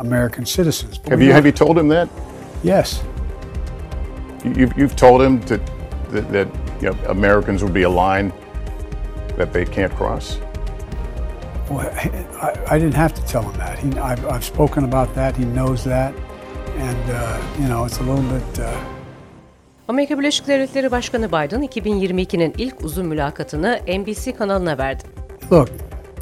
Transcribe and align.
American 0.00 0.46
citizens. 0.46 0.98
But 0.98 1.12
have 1.12 1.22
you 1.22 1.32
have 1.32 1.46
you 1.46 1.52
told 1.52 1.78
him 1.78 1.88
that? 1.88 2.08
Yes. 2.62 3.02
You've, 4.44 4.76
you've 4.76 4.96
told 4.96 5.20
him 5.22 5.40
to, 5.44 5.58
that, 6.10 6.32
that 6.32 6.48
you 6.80 6.90
know, 6.90 6.96
Americans 7.08 7.62
would 7.62 7.74
be 7.74 7.82
a 7.82 7.90
line 7.90 8.32
that 9.36 9.52
they 9.52 9.64
can't 9.64 9.94
cross? 9.96 10.38
Well, 11.70 11.80
I, 11.80 12.56
I 12.70 12.78
didn't 12.78 12.94
have 12.94 13.14
to 13.14 13.24
tell 13.26 13.42
him 13.42 13.56
that. 13.58 13.78
He, 13.78 13.88
I've, 13.98 14.26
I've 14.26 14.44
spoken 14.44 14.84
about 14.84 15.14
that. 15.14 15.36
He 15.36 15.44
knows 15.44 15.84
that. 15.84 16.14
And, 16.78 17.10
uh, 17.10 17.42
you 17.60 17.68
know, 17.68 17.84
it's 17.84 17.98
a 17.98 18.02
little 18.02 18.24
bit... 18.24 18.58
Uh, 18.58 18.72
Amerika 19.88 20.18
Birleşik 20.18 20.46
Devletleri 20.48 20.90
Başkanı 20.90 21.28
Biden 21.28 21.62
2022'nin 21.62 22.54
ilk 22.58 22.84
uzun 22.84 23.06
mülakatını 23.06 23.80
NBC 23.88 24.32
kanalına 24.32 24.78
verdi. 24.78 25.04
Look, 25.50 25.68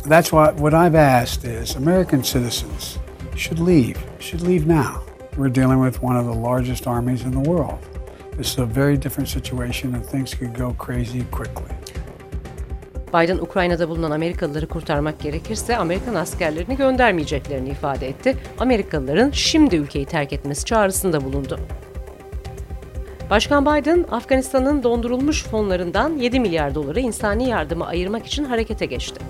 that's 0.09 0.31
what, 0.31 0.53
what 0.57 0.73
I've 0.73 0.99
asked 0.99 1.63
is 1.63 1.77
American 1.77 2.21
citizens 2.23 2.97
should 3.39 3.61
leave, 3.61 3.97
should 4.19 4.43
leave 4.49 4.67
now. 4.67 5.03
We're 5.37 5.55
dealing 5.55 5.81
with 5.85 6.03
one 6.03 6.17
of 6.17 6.25
the 6.27 6.41
largest 6.49 6.87
armies 6.87 7.23
in 7.23 7.31
the 7.31 7.51
world. 7.51 7.79
This 8.37 8.53
is 8.53 8.59
a 8.59 8.67
very 8.67 8.97
different 8.97 9.29
situation 9.29 9.95
and 9.95 10.05
things 10.05 10.35
could 10.35 10.55
go 10.59 10.75
crazy 10.79 11.25
quickly. 11.31 11.75
Biden, 13.15 13.39
Ukrayna'da 13.39 13.89
bulunan 13.89 14.11
Amerikalıları 14.11 14.69
kurtarmak 14.69 15.21
gerekirse 15.21 15.77
Amerikan 15.77 16.15
askerlerini 16.15 16.77
göndermeyeceklerini 16.77 17.69
ifade 17.69 18.09
etti. 18.09 18.37
Amerikalıların 18.59 19.31
şimdi 19.31 19.77
ülkeyi 19.77 20.07
terk 20.07 20.33
etmesi 20.33 20.65
çağrısında 20.65 21.25
bulundu. 21.25 21.61
Başkan 23.31 23.67
Biden, 23.67 24.05
Afganistan'ın 24.11 24.83
dondurulmuş 24.83 25.45
fonlarından 25.45 26.17
7 26.17 26.41
milyar 26.41 26.75
doları 26.75 27.01
insani 27.01 27.49
yardıma 27.49 27.87
ayırmak 27.87 28.27
için 28.27 28.45
harekete 28.45 28.87
geçti. 28.87 29.21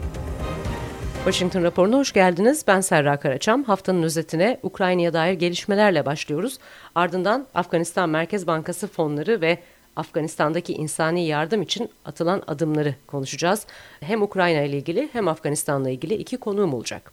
Washington 1.28 1.62
raporuna 1.62 1.96
hoş 1.96 2.12
geldiniz. 2.12 2.64
Ben 2.66 2.80
Serra 2.80 3.16
Karaçam. 3.16 3.64
Haftanın 3.64 4.02
özetine 4.02 4.58
Ukrayna'ya 4.62 5.12
dair 5.12 5.32
gelişmelerle 5.32 6.06
başlıyoruz. 6.06 6.58
Ardından 6.94 7.46
Afganistan 7.54 8.08
Merkez 8.08 8.46
Bankası 8.46 8.86
fonları 8.86 9.40
ve 9.40 9.58
Afganistan'daki 9.96 10.72
insani 10.72 11.26
yardım 11.26 11.62
için 11.62 11.90
atılan 12.04 12.42
adımları 12.46 12.94
konuşacağız. 13.06 13.66
Hem 14.00 14.22
Ukrayna 14.22 14.60
ile 14.60 14.76
ilgili 14.76 15.08
hem 15.12 15.28
Afganistan'la 15.28 15.90
ilgili 15.90 16.14
iki 16.14 16.36
konuğum 16.36 16.74
olacak. 16.74 17.12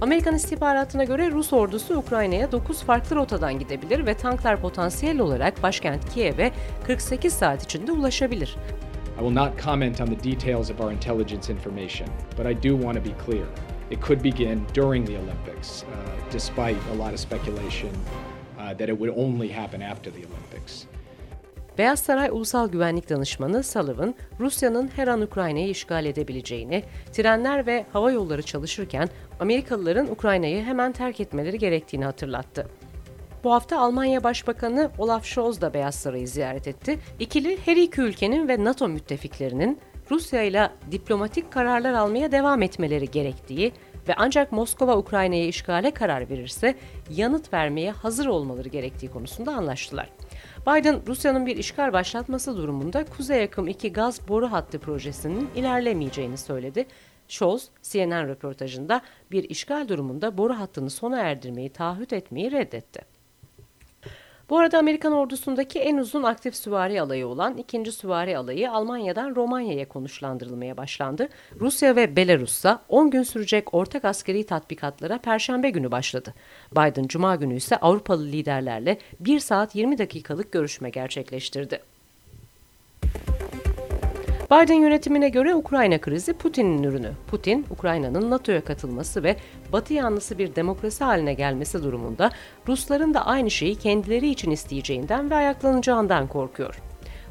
Amerikan 0.00 0.34
istihbaratına 0.34 1.04
göre 1.04 1.30
Rus 1.30 1.52
ordusu 1.52 1.96
Ukrayna'ya 1.96 2.52
9 2.52 2.82
farklı 2.82 3.16
rotadan 3.16 3.58
gidebilir 3.58 4.06
ve 4.06 4.14
tanklar 4.14 4.60
potansiyel 4.60 5.18
olarak 5.20 5.62
başkent 5.62 6.14
Kiev'e 6.14 6.52
48 6.86 7.32
saat 7.32 7.64
içinde 7.64 7.92
ulaşabilir. 7.92 8.56
I 9.18 9.20
will 9.20 9.32
not 9.32 9.58
comment 9.58 10.00
on 10.00 10.08
the 10.10 10.30
details 10.30 10.70
of 10.70 10.80
our 10.80 10.92
intelligence 10.92 11.50
information, 11.50 12.08
but 12.36 12.46
I 12.46 12.52
do 12.52 12.76
want 12.76 12.94
to 12.94 13.00
be 13.00 13.14
clear. 13.24 13.46
It 13.90 14.00
could 14.00 14.22
begin 14.22 14.64
during 14.72 15.04
the 15.04 15.16
Olympics, 15.16 15.82
uh, 15.82 15.86
despite 16.30 16.76
a 16.92 16.94
lot 16.94 17.12
of 17.12 17.18
speculation 17.18 17.90
uh, 18.58 18.74
that 18.74 18.88
it 18.88 18.96
would 18.98 19.12
only 19.16 19.48
happen 19.48 19.82
after 19.82 20.10
the 20.10 20.24
Olympics. 20.24 20.86
Beyaz 21.78 22.00
Saray 22.00 22.30
Ulusal 22.30 22.68
Güvenlik 22.68 23.10
Danışmanı 23.10 23.62
Sullivan, 23.64 24.14
Rusya'nın 24.40 24.90
her 24.96 25.08
an 25.08 25.20
Ukrayna'yı 25.20 25.68
işgal 25.68 26.06
edebileceğini, 26.06 26.82
trenler 27.12 27.66
ve 27.66 27.86
hava 27.92 28.12
yolları 28.12 28.42
çalışırken 28.42 29.08
Amerikalıların 29.40 30.06
Ukrayna'yı 30.10 30.62
hemen 30.62 30.92
terk 30.92 31.20
etmeleri 31.20 31.58
gerektiğini 31.58 32.04
hatırlattı. 32.04 32.66
Bu 33.44 33.52
hafta 33.52 33.80
Almanya 33.80 34.24
Başbakanı 34.24 34.90
Olaf 34.98 35.24
Scholz 35.24 35.60
da 35.60 35.74
Beyaz 35.74 35.94
Saray'ı 35.94 36.28
ziyaret 36.28 36.68
etti. 36.68 36.98
İkili 37.18 37.58
her 37.64 37.76
iki 37.76 38.00
ülkenin 38.00 38.48
ve 38.48 38.64
NATO 38.64 38.88
müttefiklerinin 38.88 39.78
Rusya 40.10 40.42
ile 40.42 40.70
diplomatik 40.90 41.52
kararlar 41.52 41.92
almaya 41.92 42.32
devam 42.32 42.62
etmeleri 42.62 43.10
gerektiği 43.10 43.72
ve 44.08 44.14
ancak 44.16 44.52
Moskova 44.52 44.96
Ukrayna'ya 44.96 45.46
işgale 45.46 45.90
karar 45.90 46.30
verirse 46.30 46.74
yanıt 47.10 47.52
vermeye 47.52 47.90
hazır 47.90 48.26
olmaları 48.26 48.68
gerektiği 48.68 49.10
konusunda 49.10 49.52
anlaştılar. 49.54 50.10
Biden, 50.66 51.00
Rusya'nın 51.06 51.46
bir 51.46 51.56
işgal 51.56 51.92
başlatması 51.92 52.56
durumunda 52.56 53.04
Kuzey 53.04 53.42
Akım 53.42 53.68
2 53.68 53.92
gaz 53.92 54.28
boru 54.28 54.52
hattı 54.52 54.78
projesinin 54.78 55.50
ilerlemeyeceğini 55.56 56.36
söyledi. 56.36 56.86
Scholz, 57.28 57.68
CNN 57.82 58.28
röportajında 58.28 59.00
bir 59.30 59.50
işgal 59.50 59.88
durumunda 59.88 60.38
boru 60.38 60.54
hattını 60.54 60.90
sona 60.90 61.18
erdirmeyi 61.18 61.70
taahhüt 61.70 62.12
etmeyi 62.12 62.52
reddetti. 62.52 63.17
Bu 64.50 64.58
arada 64.58 64.78
Amerikan 64.78 65.12
ordusundaki 65.12 65.78
en 65.78 65.96
uzun 65.96 66.22
aktif 66.22 66.56
süvari 66.56 67.00
alayı 67.00 67.26
olan 67.26 67.56
2. 67.56 67.92
Süvari 67.92 68.38
Alayı 68.38 68.70
Almanya'dan 68.70 69.36
Romanya'ya 69.36 69.88
konuşlandırılmaya 69.88 70.76
başlandı. 70.76 71.28
Rusya 71.60 71.96
ve 71.96 72.16
Belarus'ta 72.16 72.82
10 72.88 73.10
gün 73.10 73.22
sürecek 73.22 73.74
ortak 73.74 74.04
askeri 74.04 74.46
tatbikatlara 74.46 75.18
Perşembe 75.18 75.70
günü 75.70 75.90
başladı. 75.90 76.34
Biden 76.72 77.06
Cuma 77.06 77.36
günü 77.36 77.56
ise 77.56 77.76
Avrupalı 77.76 78.24
liderlerle 78.24 78.98
1 79.20 79.40
saat 79.40 79.74
20 79.74 79.98
dakikalık 79.98 80.52
görüşme 80.52 80.90
gerçekleştirdi. 80.90 81.80
Biden 84.50 84.74
yönetimine 84.74 85.28
göre 85.28 85.54
Ukrayna 85.54 85.98
krizi 85.98 86.32
Putin'in 86.32 86.82
ürünü. 86.82 87.10
Putin, 87.30 87.66
Ukrayna'nın 87.70 88.30
NATO'ya 88.30 88.64
katılması 88.64 89.22
ve 89.22 89.36
Batı 89.72 89.94
yanlısı 89.94 90.38
bir 90.38 90.54
demokrasi 90.54 91.04
haline 91.04 91.34
gelmesi 91.34 91.82
durumunda 91.82 92.30
Rusların 92.68 93.14
da 93.14 93.26
aynı 93.26 93.50
şeyi 93.50 93.76
kendileri 93.76 94.28
için 94.28 94.50
isteyeceğinden 94.50 95.30
ve 95.30 95.34
ayaklanacağından 95.34 96.26
korkuyor. 96.26 96.82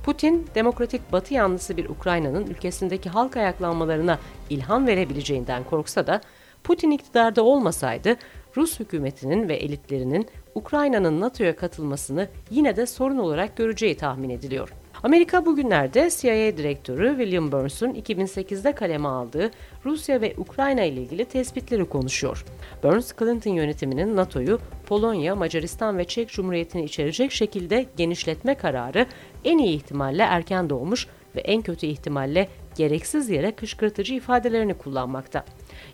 Putin, 0.03 0.47
demokratik 0.56 1.11
Batı 1.11 1.33
yanlısı 1.33 1.77
bir 1.77 1.89
Ukrayna'nın 1.89 2.47
ülkesindeki 2.47 3.09
halk 3.09 3.38
ayaklanmalarına 3.38 4.19
ilham 4.50 4.88
verebileceğinden 4.88 5.63
korksa 5.63 6.07
da 6.07 6.22
Putin 6.63 6.91
iktidarda 6.91 7.44
olmasaydı 7.44 8.16
Rus 8.57 8.79
hükümetinin 8.79 9.50
ve 9.50 9.56
elitlerinin 9.56 10.27
Ukrayna'nın 10.56 11.22
NATO'ya 11.22 11.56
katılmasını 11.56 12.27
yine 12.51 12.75
de 12.75 12.85
sorun 12.85 13.17
olarak 13.17 13.57
göreceği 13.57 13.97
tahmin 13.97 14.29
ediliyor. 14.29 14.73
Amerika 15.03 15.46
bugünlerde 15.46 16.09
CIA 16.18 16.58
Direktörü 16.58 17.09
William 17.18 17.52
Burns'un 17.52 17.94
2008'de 17.94 18.72
kaleme 18.72 19.08
aldığı 19.08 19.52
Rusya 19.85 20.22
ve 20.22 20.34
Ukrayna 20.38 20.84
ile 20.84 21.02
ilgili 21.02 21.25
tespitleri 21.25 21.85
konuşuyor. 21.85 22.46
Burns, 22.84 23.13
Clinton 23.19 23.52
yönetiminin 23.52 24.16
NATO'yu 24.16 24.59
Polonya, 24.88 25.36
Macaristan 25.36 25.97
ve 25.97 26.06
Çek 26.06 26.30
Cumhuriyeti'ni 26.30 26.84
içerecek 26.84 27.31
şekilde 27.31 27.86
genişletme 27.97 28.56
kararı 28.56 29.06
en 29.46 29.57
iyi 29.57 29.75
ihtimalle 29.75 30.24
erken 30.24 30.69
doğmuş 30.69 31.07
ve 31.36 31.41
en 31.41 31.62
kötü 31.62 31.86
ihtimalle 31.86 32.47
gereksiz 32.77 33.29
yere 33.29 33.51
kışkırtıcı 33.51 34.13
ifadelerini 34.13 34.73
kullanmakta. 34.73 35.45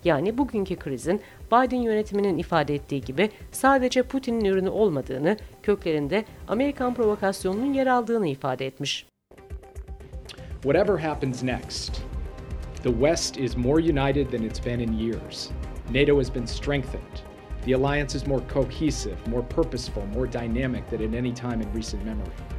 Yani 0.03 0.38
bugünkü 0.38 0.75
krizin 0.75 1.21
Biden 1.47 1.81
yönetiminin 1.81 2.38
ifade 2.38 2.75
ettiği 2.75 3.01
gibi 3.01 3.29
sadece 3.51 4.03
Putin'in 4.03 4.45
ürünü 4.45 4.69
olmadığını, 4.69 5.38
köklerinde 5.63 6.25
Amerikan 6.47 6.94
provokasyonunun 6.94 7.73
yer 7.73 7.88
aldığını 7.88 8.27
ifade 8.27 8.66
etmiş. 8.66 9.05
Whatever 10.63 10.97
happens 10.97 11.44
next, 11.44 12.01
the 12.83 12.91
West 12.91 13.38
is 13.38 13.57
more 13.57 13.81
united 13.81 14.31
than 14.31 14.44
it's 14.44 14.65
been 14.65 14.79
in 14.79 14.94
years. 14.94 15.50
NATO 15.91 16.17
has 16.17 16.35
been 16.35 16.45
strengthened. 16.45 17.23
The 17.65 17.75
alliance 17.75 18.17
is 18.17 18.27
more 18.27 18.44
cohesive, 18.53 19.17
more 19.27 19.47
purposeful, 19.47 20.03
more 20.15 20.31
dynamic 20.31 20.89
than 20.89 21.01
at 21.01 21.13
any 21.13 21.31
time 21.31 21.61
in 21.61 21.73
recent 21.73 22.05
memory. 22.05 22.53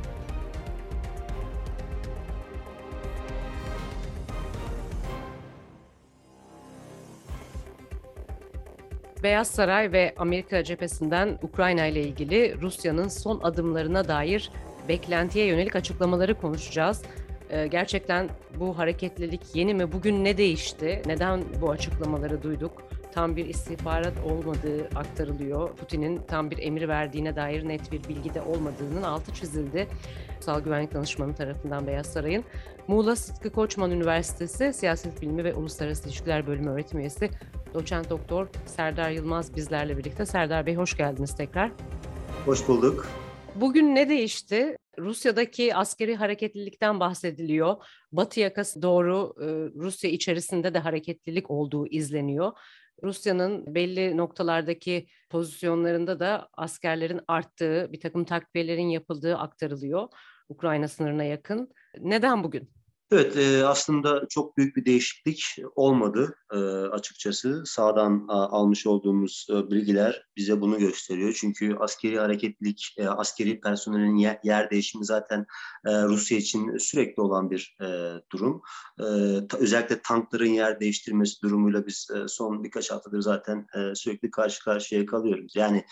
Beyaz 9.25 9.49
Saray 9.49 9.93
ve 9.93 10.15
Amerika 10.17 10.65
cephesinden 10.65 11.39
Ukrayna 11.43 11.87
ile 11.87 12.03
ilgili 12.03 12.61
Rusya'nın 12.61 13.09
son 13.09 13.41
adımlarına 13.43 14.09
dair 14.09 14.51
beklentiye 14.89 15.47
yönelik 15.47 15.77
açıklamaları 15.77 16.35
konuşacağız. 16.35 17.03
Ee, 17.51 17.67
gerçekten 17.67 18.29
bu 18.59 18.79
hareketlilik 18.79 19.41
yeni 19.55 19.75
mi? 19.75 19.93
Bugün 19.93 20.25
ne 20.25 20.37
değişti? 20.37 21.03
Neden 21.07 21.43
bu 21.61 21.71
açıklamaları 21.71 22.43
duyduk? 22.43 22.83
Tam 23.13 23.37
bir 23.37 23.47
istihbarat 23.47 24.13
olmadığı 24.25 24.85
aktarılıyor. 24.95 25.77
Putin'in 25.77 26.21
tam 26.29 26.51
bir 26.51 26.59
emir 26.59 26.89
verdiğine 26.89 27.37
dair 27.37 27.69
net 27.69 27.93
bir 27.93 28.05
bilgi 28.09 28.35
de 28.35 28.43
olmadığının 28.43 29.03
altı 29.03 29.35
çizildi. 29.35 29.87
Ulusal 30.37 30.61
Güvenlik 30.61 30.95
Danışmanı 30.95 31.35
tarafından 31.35 31.87
Beyaz 31.87 32.07
Saray'ın 32.07 32.45
Muğla 32.89 33.17
Sıtkı 33.17 33.51
Koçman 33.51 33.91
Üniversitesi 33.91 34.73
Siyaset 34.73 35.23
Bilimi 35.23 35.45
ve 35.45 35.55
Uluslararası 35.55 36.09
İlişkiler 36.09 36.47
Bölümü 36.47 36.71
öğretim 36.71 36.99
üyesi 36.99 37.31
Doçent 37.75 38.11
Doktor 38.11 38.49
Serdar 38.67 39.11
Yılmaz 39.11 39.57
bizlerle 39.57 39.99
birlikte. 39.99 40.27
Serdar 40.27 40.67
Bey 40.67 40.75
hoş 40.75 40.97
geldiniz 40.97 41.37
tekrar. 41.37 41.71
Hoş 42.45 42.69
bulduk. 42.69 43.07
Bugün 43.55 43.95
ne 43.95 44.09
değişti? 44.09 44.77
Rusya'daki 44.99 45.75
askeri 45.75 46.17
hareketlilikten 46.17 47.01
bahsediliyor. 47.01 47.77
Batı 48.13 48.41
yakası 48.41 48.83
doğru 48.83 49.35
e, 49.41 49.47
Rusya 49.81 50.11
içerisinde 50.11 50.75
de 50.75 50.79
hareketlilik 50.79 51.51
olduğu 51.51 51.87
izleniyor. 51.87 52.53
Rusya'nın 53.03 53.75
belli 53.75 54.17
noktalardaki 54.17 55.07
pozisyonlarında 55.31 56.21
da 56.21 56.49
askerlerin 56.53 57.21
arttığı, 57.29 57.89
bir 57.93 58.01
takım 58.01 58.25
takviyelerin 58.25 58.89
yapıldığı 58.89 59.37
aktarılıyor. 59.37 60.09
Ukrayna 60.49 60.89
sınırına 60.89 61.25
yakın. 61.25 61.69
Neden 62.01 62.45
bugün? 62.45 62.71
Evet, 63.15 63.37
e, 63.37 63.67
aslında 63.67 64.27
çok 64.29 64.57
büyük 64.57 64.77
bir 64.77 64.85
değişiklik 64.85 65.45
olmadı 65.77 66.37
e, 66.53 66.57
açıkçası. 66.67 67.63
Sağdan 67.67 68.25
almış 68.29 68.87
olduğumuz 68.87 69.47
e, 69.51 69.71
bilgiler 69.71 70.27
bize 70.37 70.61
bunu 70.61 70.79
gösteriyor. 70.79 71.33
Çünkü 71.41 71.77
askeri 71.77 72.19
hareketlilik, 72.19 72.95
e, 72.99 73.09
askeri 73.09 73.61
personelin 73.61 74.17
yer, 74.17 74.39
yer 74.45 74.71
değişimi 74.71 75.05
zaten 75.05 75.47
Rusya 75.87 76.39
için 76.39 76.79
sürekli 76.79 77.23
olan 77.23 77.51
bir 77.51 77.77
durum. 78.33 78.63
Özellikle 79.59 80.03
tankların 80.03 80.47
yer 80.47 80.81
değiştirmesi 80.81 81.43
durumuyla 81.43 81.87
biz 81.87 82.09
son 82.27 82.65
birkaç 82.65 82.91
haftadır 82.91 83.21
zaten 83.21 83.67
sürekli 83.95 84.31
karşı 84.31 84.65
karşıya 84.65 85.07
kalıyoruz. 85.07 85.53
Yani 85.57 85.85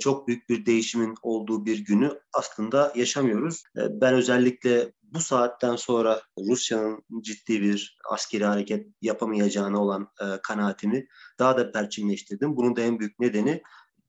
çok 0.00 0.28
büyük 0.28 0.48
bir 0.48 0.66
değişimin 0.66 1.14
olduğu 1.22 1.66
bir 1.66 1.78
günü 1.78 2.20
aslında 2.32 2.92
yaşamıyoruz. 2.96 3.62
Ben 3.76 4.14
özellikle 4.14 4.92
bu 5.14 5.20
saatten 5.20 5.76
sonra 5.76 6.22
Rusya'nın 6.38 7.04
ciddi 7.22 7.62
bir 7.62 7.98
askeri 8.10 8.44
hareket 8.44 8.86
yapamayacağına 9.02 9.82
olan 9.82 10.08
e, 10.20 10.24
kanaatimi 10.42 11.06
daha 11.38 11.58
da 11.58 11.72
perçinleştirdim. 11.72 12.56
Bunun 12.56 12.76
da 12.76 12.80
en 12.80 12.98
büyük 12.98 13.20
nedeni 13.20 13.62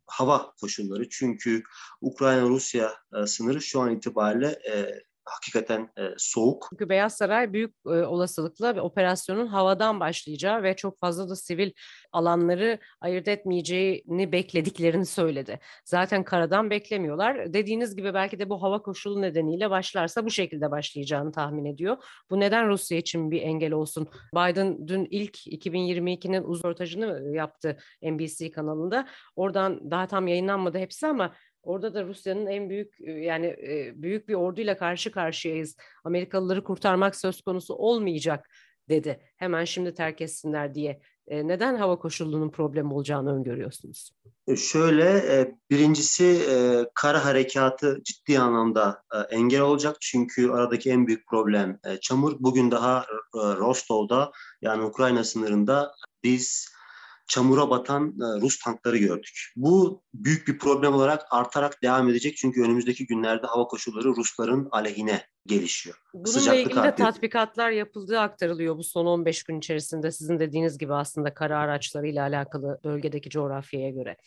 hava 0.07 0.53
koşulları. 0.61 1.09
Çünkü 1.09 1.63
Ukrayna-Rusya 2.01 2.93
e, 3.15 3.27
sınırı 3.27 3.61
şu 3.61 3.81
an 3.81 3.95
itibariyle 3.95 4.47
e, 4.47 5.03
hakikaten 5.25 5.89
e, 5.97 6.01
soğuk. 6.17 6.67
Çünkü 6.69 6.89
Beyaz 6.89 7.17
Saray 7.17 7.53
büyük 7.53 7.75
e, 7.85 7.89
olasılıkla 7.89 8.81
operasyonun 8.81 9.47
havadan 9.47 9.99
başlayacağı 9.99 10.63
ve 10.63 10.75
çok 10.75 10.99
fazla 10.99 11.29
da 11.29 11.35
sivil 11.35 11.71
alanları 12.11 12.79
ayırt 13.01 13.27
etmeyeceğini 13.27 14.31
beklediklerini 14.31 15.05
söyledi. 15.05 15.59
Zaten 15.85 16.23
karadan 16.23 16.69
beklemiyorlar. 16.69 17.53
Dediğiniz 17.53 17.95
gibi 17.95 18.13
belki 18.13 18.39
de 18.39 18.49
bu 18.49 18.61
hava 18.63 18.81
koşulu 18.81 19.21
nedeniyle 19.21 19.69
başlarsa 19.69 20.25
bu 20.25 20.29
şekilde 20.29 20.71
başlayacağını 20.71 21.31
tahmin 21.31 21.65
ediyor. 21.65 21.97
Bu 22.29 22.39
neden 22.39 22.69
Rusya 22.69 22.97
için 22.97 23.31
bir 23.31 23.41
engel 23.41 23.71
olsun? 23.71 24.07
Biden 24.35 24.87
dün 24.87 25.07
ilk 25.09 25.47
2022'nin 25.47 26.43
uzun 26.43 26.73
röportajını 26.73 27.35
yaptı 27.35 27.77
NBC 28.01 28.51
kanalında. 28.51 29.07
Oradan 29.35 29.91
daha 29.91 30.07
tam 30.07 30.27
yayınlanmadı 30.27 30.77
hepsi 30.77 31.07
ama 31.07 31.33
Orada 31.63 31.93
da 31.93 32.03
Rusya'nın 32.03 32.45
en 32.45 32.69
büyük 32.69 32.93
yani 32.99 33.55
büyük 33.95 34.27
bir 34.27 34.33
orduyla 34.33 34.77
karşı 34.77 35.11
karşıyayız. 35.11 35.75
Amerikalıları 36.03 36.63
kurtarmak 36.63 37.15
söz 37.15 37.41
konusu 37.41 37.73
olmayacak 37.73 38.49
dedi. 38.89 39.19
Hemen 39.37 39.65
şimdi 39.65 39.93
terk 39.93 40.21
etsinler 40.21 40.75
diye. 40.75 40.99
Neden 41.27 41.75
hava 41.75 41.99
koşulunun 41.99 42.49
problem 42.49 42.91
olacağını 42.91 43.35
öngörüyorsunuz? 43.35 44.11
E, 44.47 44.55
şöyle, 44.55 45.51
birincisi 45.69 46.39
kara 46.95 47.25
harekatı 47.25 48.01
ciddi 48.03 48.39
anlamda 48.39 49.03
engel 49.29 49.61
olacak. 49.61 49.97
Çünkü 50.01 50.49
aradaki 50.49 50.89
en 50.89 51.07
büyük 51.07 51.27
problem 51.27 51.79
çamur. 52.01 52.35
Bugün 52.39 52.71
daha 52.71 53.05
Rostov'da 53.35 54.31
yani 54.61 54.83
Ukrayna 54.83 55.23
sınırında 55.23 55.91
biz 56.23 56.73
çamura 57.27 57.69
batan 57.69 58.07
e, 58.07 58.41
Rus 58.41 58.59
tankları 58.59 58.97
gördük. 58.97 59.51
Bu 59.55 60.03
büyük 60.13 60.47
bir 60.47 60.57
problem 60.57 60.93
olarak 60.93 61.21
artarak 61.31 61.83
devam 61.83 62.09
edecek 62.09 62.37
çünkü 62.37 62.61
önümüzdeki 62.63 63.05
günlerde 63.05 63.47
hava 63.47 63.67
koşulları 63.67 64.07
Rusların 64.07 64.67
aleyhine 64.71 65.27
gelişiyor. 65.45 65.97
Bununla 66.13 66.27
Sıcaklık 66.27 66.65
ilgili 66.65 66.83
de 66.83 66.95
tatbikatlar 66.95 67.69
yapıldığı 67.69 68.19
aktarılıyor 68.19 68.77
bu 68.77 68.83
son 68.83 69.05
15 69.05 69.43
gün 69.43 69.57
içerisinde 69.57 70.11
sizin 70.11 70.39
dediğiniz 70.39 70.77
gibi 70.77 70.93
aslında 70.93 71.33
kara 71.33 71.59
araçlarıyla 71.59 72.23
alakalı 72.23 72.79
bölgedeki 72.83 73.29
coğrafyaya 73.29 73.89
göre. 73.89 74.17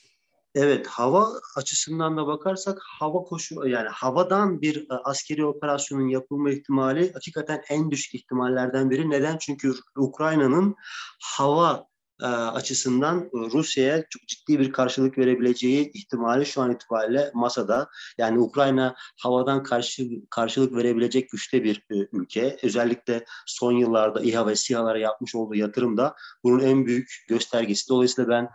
Evet, 0.59 0.87
hava 0.87 1.33
açısından 1.57 2.17
da 2.17 2.27
bakarsak 2.27 2.79
hava 2.99 3.19
koşu 3.19 3.69
yani 3.69 3.89
havadan 3.89 4.61
bir 4.61 4.91
e, 4.91 4.95
askeri 5.05 5.47
operasyonun 5.47 6.09
yapılma 6.09 6.51
ihtimali 6.51 7.13
hakikaten 7.13 7.63
en 7.69 7.91
düşük 7.91 8.15
ihtimallerden 8.15 8.91
biri. 8.91 9.11
Neden? 9.11 9.39
Çünkü 9.39 9.73
Ukrayna'nın 9.97 10.75
hava 11.23 11.87
e, 12.23 12.27
açısından 12.27 13.21
e, 13.21 13.29
Rusya'ya 13.33 14.05
çok 14.11 14.29
ciddi 14.29 14.59
bir 14.59 14.73
karşılık 14.73 15.19
verebileceği 15.19 15.93
ihtimali 15.93 16.47
şu 16.47 16.63
an 16.63 16.73
itibariyle 16.73 17.31
masada. 17.35 17.89
Yani 18.19 18.39
Ukrayna 18.39 18.95
havadan 19.23 19.63
karşı 19.63 20.09
karşılık 20.31 20.77
verebilecek 20.77 21.31
güçte 21.31 21.65
bir 21.65 21.77
e, 21.91 21.95
ülke. 22.13 22.57
Özellikle 22.63 23.25
son 23.47 23.73
yıllarda 23.73 24.21
İHA 24.21 24.47
ve 24.47 24.57
SİHA'lara 24.57 24.99
yapmış 24.99 25.35
olduğu 25.35 25.55
yatırım 25.55 25.97
da 25.97 26.15
bunun 26.45 26.61
en 26.61 26.87
büyük 26.87 27.25
göstergesi. 27.29 27.89
Dolayısıyla 27.89 28.31
ben 28.31 28.49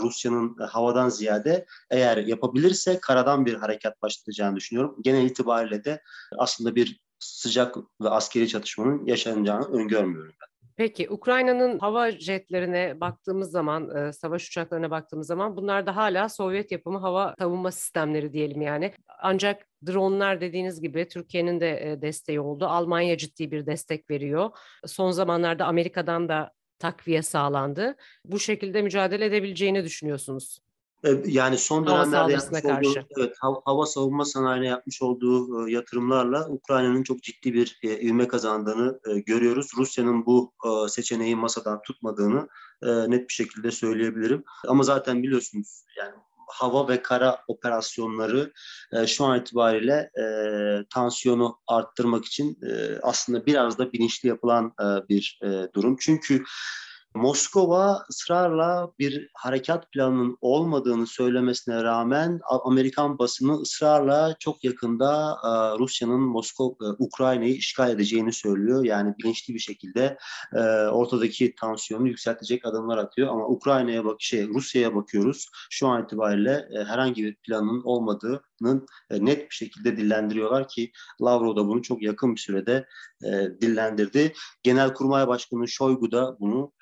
Rusya'nın 0.00 0.56
havadan 0.58 1.08
ziyade 1.08 1.66
eğer 1.90 2.16
yapabilirse 2.16 2.98
karadan 3.00 3.46
bir 3.46 3.54
harekat 3.54 4.02
başlatacağını 4.02 4.56
düşünüyorum. 4.56 4.96
Genel 5.02 5.24
itibariyle 5.24 5.84
de 5.84 6.02
aslında 6.38 6.74
bir 6.74 7.00
sıcak 7.18 7.76
ve 7.76 8.08
askeri 8.08 8.48
çatışmanın 8.48 9.06
yaşanacağını 9.06 9.64
öngörmüyorum 9.64 10.34
ben. 10.40 10.57
Peki 10.78 11.10
Ukrayna'nın 11.10 11.78
hava 11.78 12.10
jetlerine 12.10 13.00
baktığımız 13.00 13.50
zaman, 13.50 13.96
e, 13.96 14.12
savaş 14.12 14.48
uçaklarına 14.48 14.90
baktığımız 14.90 15.26
zaman 15.26 15.56
bunlar 15.56 15.86
da 15.86 15.96
hala 15.96 16.28
Sovyet 16.28 16.72
yapımı 16.72 16.98
hava 16.98 17.34
savunma 17.38 17.70
sistemleri 17.70 18.32
diyelim 18.32 18.62
yani. 18.62 18.92
Ancak 19.22 19.66
dronlar 19.86 20.40
dediğiniz 20.40 20.80
gibi 20.80 21.08
Türkiye'nin 21.08 21.60
de 21.60 21.90
e, 21.92 22.02
desteği 22.02 22.40
oldu. 22.40 22.66
Almanya 22.66 23.16
ciddi 23.18 23.50
bir 23.50 23.66
destek 23.66 24.10
veriyor. 24.10 24.50
Son 24.86 25.10
zamanlarda 25.10 25.66
Amerika'dan 25.66 26.28
da 26.28 26.52
takviye 26.78 27.22
sağlandı. 27.22 27.96
Bu 28.24 28.38
şekilde 28.38 28.82
mücadele 28.82 29.24
edebileceğini 29.24 29.84
düşünüyorsunuz. 29.84 30.58
E, 31.04 31.22
yani 31.26 31.58
son 31.58 31.86
dönemlerde 31.86 32.32
yapmış 32.32 32.64
olduğu, 32.64 33.06
evet, 33.18 33.36
hava 33.40 33.86
savunma 33.86 34.24
sanayine 34.24 34.66
yapmış 34.66 35.02
olduğu 35.02 35.68
e, 35.68 35.72
yatırımlarla 35.72 36.48
Ukrayna'nın 36.48 37.02
çok 37.02 37.22
ciddi 37.22 37.54
bir 37.54 37.78
e, 37.82 38.00
ivme 38.00 38.28
kazandığını 38.28 39.00
görüyoruz. 39.26 39.70
Rusya'nın 39.76 40.26
bu 40.26 40.52
seçeneği 40.88 41.36
masadan 41.36 41.82
tutmadığını 41.82 42.48
net 42.82 43.28
bir 43.28 43.34
şekilde 43.34 43.70
söyleyebilirim. 43.70 44.44
Ama 44.68 44.82
zaten 44.82 45.22
biliyorsunuz 45.22 45.84
yani 45.98 46.14
hava 46.48 46.88
ve 46.88 47.02
kara 47.02 47.38
operasyonları 47.48 48.52
e, 48.92 49.06
şu 49.06 49.24
an 49.24 49.40
itibariyle 49.40 50.10
e, 50.20 50.24
tansiyonu 50.94 51.58
arttırmak 51.66 52.24
için 52.24 52.58
e, 52.62 52.98
aslında 53.02 53.46
biraz 53.46 53.78
da 53.78 53.92
bilinçli 53.92 54.28
yapılan 54.28 54.72
e, 54.80 55.08
bir 55.08 55.40
e, 55.42 55.72
durum. 55.74 55.96
Çünkü 56.00 56.44
Moskova 57.18 58.02
ısrarla 58.10 58.92
bir 58.98 59.30
harekat 59.34 59.92
planının 59.92 60.38
olmadığını 60.40 61.06
söylemesine 61.06 61.82
rağmen 61.82 62.40
Amerikan 62.64 63.18
basını 63.18 63.52
ısrarla 63.52 64.36
çok 64.38 64.64
yakında 64.64 65.36
e, 65.44 65.78
Rusya'nın 65.78 66.20
Moskova 66.20 66.74
e, 66.82 66.86
Ukrayna'yı 66.98 67.54
işgal 67.54 67.90
edeceğini 67.90 68.32
söylüyor. 68.32 68.84
Yani 68.84 69.14
bilinçli 69.18 69.54
bir 69.54 69.58
şekilde 69.58 70.18
e, 70.54 70.60
ortadaki 70.86 71.54
tansiyonu 71.54 72.08
yükseltecek 72.08 72.66
adımlar 72.66 72.98
atıyor. 72.98 73.28
Ama 73.28 73.46
Ukrayna'ya 73.46 74.04
bak 74.04 74.16
şey 74.18 74.48
Rusya'ya 74.48 74.94
bakıyoruz. 74.94 75.48
Şu 75.70 75.88
an 75.88 76.04
itibariyle 76.04 76.68
herhangi 76.86 77.24
bir 77.24 77.34
planın 77.34 77.82
olmadığının 77.84 78.86
net 79.10 79.50
bir 79.50 79.54
şekilde 79.54 79.96
dillendiriyorlar 79.96 80.68
ki 80.68 80.92
Lavrov 81.22 81.56
da 81.56 81.68
bunu 81.68 81.82
çok 81.82 82.02
yakın 82.02 82.34
bir 82.34 82.40
sürede 82.40 82.86
dillendirdi. 83.60 84.32
Genelkurmay 84.62 85.28
Başkanı 85.28 85.68
Şoygu 85.68 86.12
da 86.12 86.36
bunu 86.40 86.72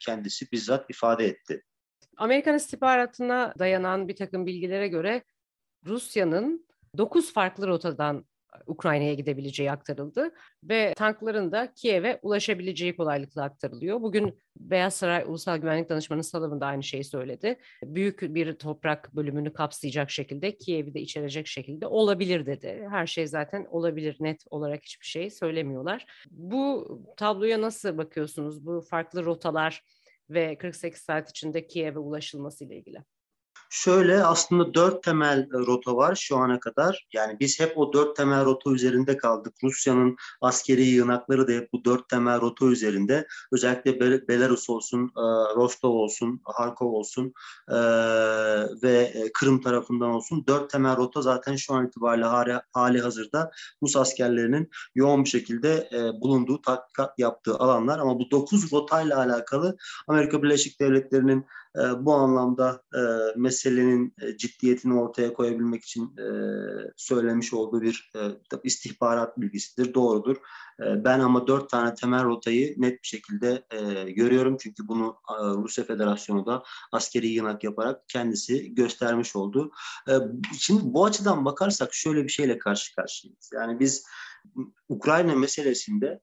kendisi 0.00 0.52
bizzat 0.52 0.90
ifade 0.90 1.26
etti. 1.26 1.62
Amerikan 2.16 2.54
istihbaratına 2.54 3.54
dayanan 3.58 4.08
bir 4.08 4.16
takım 4.16 4.46
bilgilere 4.46 4.88
göre 4.88 5.22
Rusya'nın 5.86 6.68
9 6.98 7.32
farklı 7.32 7.66
rotadan 7.66 8.24
Ukrayna'ya 8.66 9.14
gidebileceği 9.14 9.72
aktarıldı 9.72 10.30
ve 10.64 10.92
tankların 10.96 11.52
da 11.52 11.72
Kiev'e 11.74 12.18
ulaşabileceği 12.22 12.96
kolaylıkla 12.96 13.42
aktarılıyor. 13.42 14.02
Bugün 14.02 14.40
Beyaz 14.56 14.94
Saray 14.94 15.24
Ulusal 15.26 15.56
Güvenlik 15.56 15.88
Danışmanı 15.88 16.24
Sullivan 16.24 16.60
da 16.60 16.66
aynı 16.66 16.82
şeyi 16.82 17.04
söyledi. 17.04 17.58
Büyük 17.84 18.22
bir 18.22 18.52
toprak 18.52 19.16
bölümünü 19.16 19.52
kapsayacak 19.52 20.10
şekilde 20.10 20.56
Kiev'i 20.56 20.94
de 20.94 21.00
içerecek 21.00 21.46
şekilde 21.46 21.86
olabilir 21.86 22.46
dedi. 22.46 22.86
Her 22.90 23.06
şey 23.06 23.26
zaten 23.26 23.66
olabilir 23.70 24.16
net 24.20 24.44
olarak 24.50 24.84
hiçbir 24.84 25.06
şey 25.06 25.30
söylemiyorlar. 25.30 26.06
Bu 26.30 26.88
tabloya 27.16 27.60
nasıl 27.60 27.98
bakıyorsunuz? 27.98 28.66
Bu 28.66 28.80
farklı 28.80 29.24
rotalar 29.24 29.82
ve 30.30 30.58
48 30.58 31.02
saat 31.02 31.30
içinde 31.30 31.66
Kiev'e 31.66 31.98
ulaşılması 31.98 32.64
ile 32.64 32.76
ilgili. 32.76 32.98
Şöyle 33.74 34.24
aslında 34.24 34.74
dört 34.74 35.02
temel 35.02 35.38
e, 35.38 35.46
rota 35.52 35.96
var 35.96 36.14
şu 36.14 36.36
ana 36.36 36.60
kadar. 36.60 37.06
Yani 37.12 37.36
biz 37.40 37.60
hep 37.60 37.78
o 37.78 37.92
dört 37.92 38.16
temel 38.16 38.44
rota 38.44 38.70
üzerinde 38.70 39.16
kaldık. 39.16 39.54
Rusya'nın 39.62 40.16
askeri 40.40 40.82
yığınakları 40.82 41.48
da 41.48 41.52
hep 41.52 41.72
bu 41.72 41.84
dört 41.84 42.08
temel 42.08 42.40
rota 42.40 42.66
üzerinde. 42.66 43.26
Özellikle 43.52 44.00
Belarus 44.28 44.70
olsun, 44.70 45.12
e, 45.16 45.22
Rostov 45.56 45.90
olsun, 45.90 46.40
Harkov 46.44 46.86
olsun 46.86 47.32
e, 47.68 47.76
ve 48.82 49.14
Kırım 49.34 49.60
tarafından 49.60 50.10
olsun. 50.10 50.44
Dört 50.48 50.70
temel 50.70 50.96
rota 50.96 51.22
zaten 51.22 51.56
şu 51.56 51.74
an 51.74 51.86
itibariyle 51.86 52.24
hali, 52.24 52.60
hali 52.72 53.00
hazırda 53.00 53.50
Rus 53.82 53.96
askerlerinin 53.96 54.70
yoğun 54.94 55.24
bir 55.24 55.28
şekilde 55.28 55.88
bulunduğu, 56.20 56.62
tatbikat 56.62 57.18
yaptığı 57.18 57.54
alanlar. 57.54 57.98
Ama 57.98 58.18
bu 58.18 58.30
dokuz 58.30 58.72
rotayla 58.72 59.18
alakalı 59.18 59.76
Amerika 60.08 60.42
Birleşik 60.42 60.80
Devletleri'nin 60.80 61.46
e, 61.78 62.04
bu 62.04 62.14
anlamda 62.14 62.82
e, 62.94 63.00
meselenin 63.36 64.14
e, 64.22 64.36
ciddiyetini 64.36 65.00
ortaya 65.00 65.32
koyabilmek 65.32 65.84
için 65.84 66.16
e, 66.16 66.26
söylemiş 66.96 67.54
olduğu 67.54 67.82
bir 67.82 68.10
e, 68.16 68.20
istihbarat 68.64 69.40
bilgisidir. 69.40 69.94
Doğrudur. 69.94 70.36
E, 70.80 71.04
ben 71.04 71.20
ama 71.20 71.46
dört 71.46 71.70
tane 71.70 71.94
temel 71.94 72.24
rotayı 72.24 72.74
net 72.78 73.02
bir 73.02 73.08
şekilde 73.08 73.64
e, 73.70 74.10
görüyorum. 74.10 74.56
Çünkü 74.60 74.88
bunu 74.88 75.16
e, 75.30 75.34
Rusya 75.42 75.84
Federasyonu 75.84 76.46
da 76.46 76.62
askeri 76.92 77.28
yınak 77.28 77.64
yaparak 77.64 78.08
kendisi 78.08 78.74
göstermiş 78.74 79.36
oldu. 79.36 79.70
E, 80.08 80.12
şimdi 80.58 80.82
bu 80.84 81.04
açıdan 81.04 81.44
bakarsak 81.44 81.94
şöyle 81.94 82.24
bir 82.24 82.28
şeyle 82.28 82.58
karşı 82.58 82.94
karşıyayız. 82.94 83.50
Yani 83.54 83.80
biz 83.80 84.04
Ukrayna 84.88 85.34
meselesinde 85.34 86.20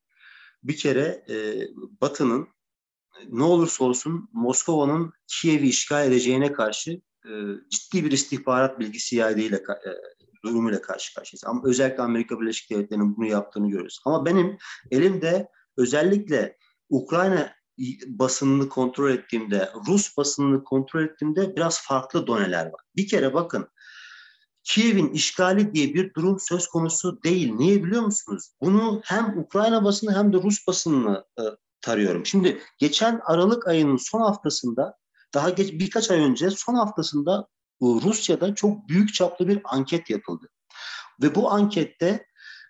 bir 0.63 0.77
kere 0.77 1.25
e, 1.29 1.67
Batı'nın 2.01 2.48
ne 3.29 3.43
olursa 3.43 3.83
olsun 3.83 4.29
Moskova'nın 4.33 5.13
Kiev'i 5.27 5.67
işgal 5.67 6.07
edeceğine 6.07 6.53
karşı 6.53 6.91
e, 7.25 7.31
ciddi 7.69 8.05
bir 8.05 8.11
istihbarat 8.11 8.79
bilgisi 8.79 9.15
yaydığıyla 9.15 9.57
e, 9.57 9.89
durumuyla 10.43 10.81
karşı 10.81 11.13
karşıyayız. 11.13 11.43
Ama 11.45 11.61
özellikle 11.65 12.03
Amerika 12.03 12.41
Birleşik 12.41 12.69
Devletleri'nin 12.69 13.17
bunu 13.17 13.25
yaptığını 13.25 13.69
görüyoruz. 13.69 14.01
Ama 14.05 14.25
benim 14.25 14.57
elimde 14.91 15.49
özellikle 15.77 16.57
Ukrayna 16.89 17.53
basınını 18.07 18.69
kontrol 18.69 19.11
ettiğimde, 19.11 19.69
Rus 19.87 20.17
basınını 20.17 20.63
kontrol 20.63 21.03
ettiğimde 21.03 21.55
biraz 21.55 21.81
farklı 21.81 22.27
doneler 22.27 22.65
var. 22.65 22.81
Bir 22.95 23.07
kere 23.07 23.33
bakın 23.33 23.67
Kiev'in 24.63 25.09
işgali 25.09 25.73
diye 25.73 25.93
bir 25.93 26.13
durum 26.13 26.39
söz 26.39 26.67
konusu 26.67 27.23
değil. 27.23 27.53
Niye 27.53 27.83
biliyor 27.83 28.01
musunuz? 28.01 28.51
Bunu 28.61 29.01
hem 29.03 29.39
Ukrayna 29.39 29.83
basını 29.83 30.15
hem 30.15 30.33
de 30.33 30.37
Rus 30.37 30.67
basınını 30.67 31.25
e, 31.39 31.41
tarıyorum. 31.81 32.25
Şimdi 32.25 32.61
geçen 32.77 33.21
Aralık 33.25 33.67
ayının 33.67 33.97
son 33.97 34.21
haftasında 34.21 34.97
daha 35.33 35.50
geç 35.50 35.73
birkaç 35.73 36.11
ay 36.11 36.19
önce 36.19 36.51
son 36.51 36.75
haftasında 36.75 37.47
e, 37.81 37.85
Rusya'da 37.85 38.55
çok 38.55 38.88
büyük 38.89 39.13
çaplı 39.13 39.47
bir 39.47 39.61
anket 39.63 40.09
yapıldı. 40.09 40.50
Ve 41.21 41.35
bu 41.35 41.51
ankette 41.51 42.25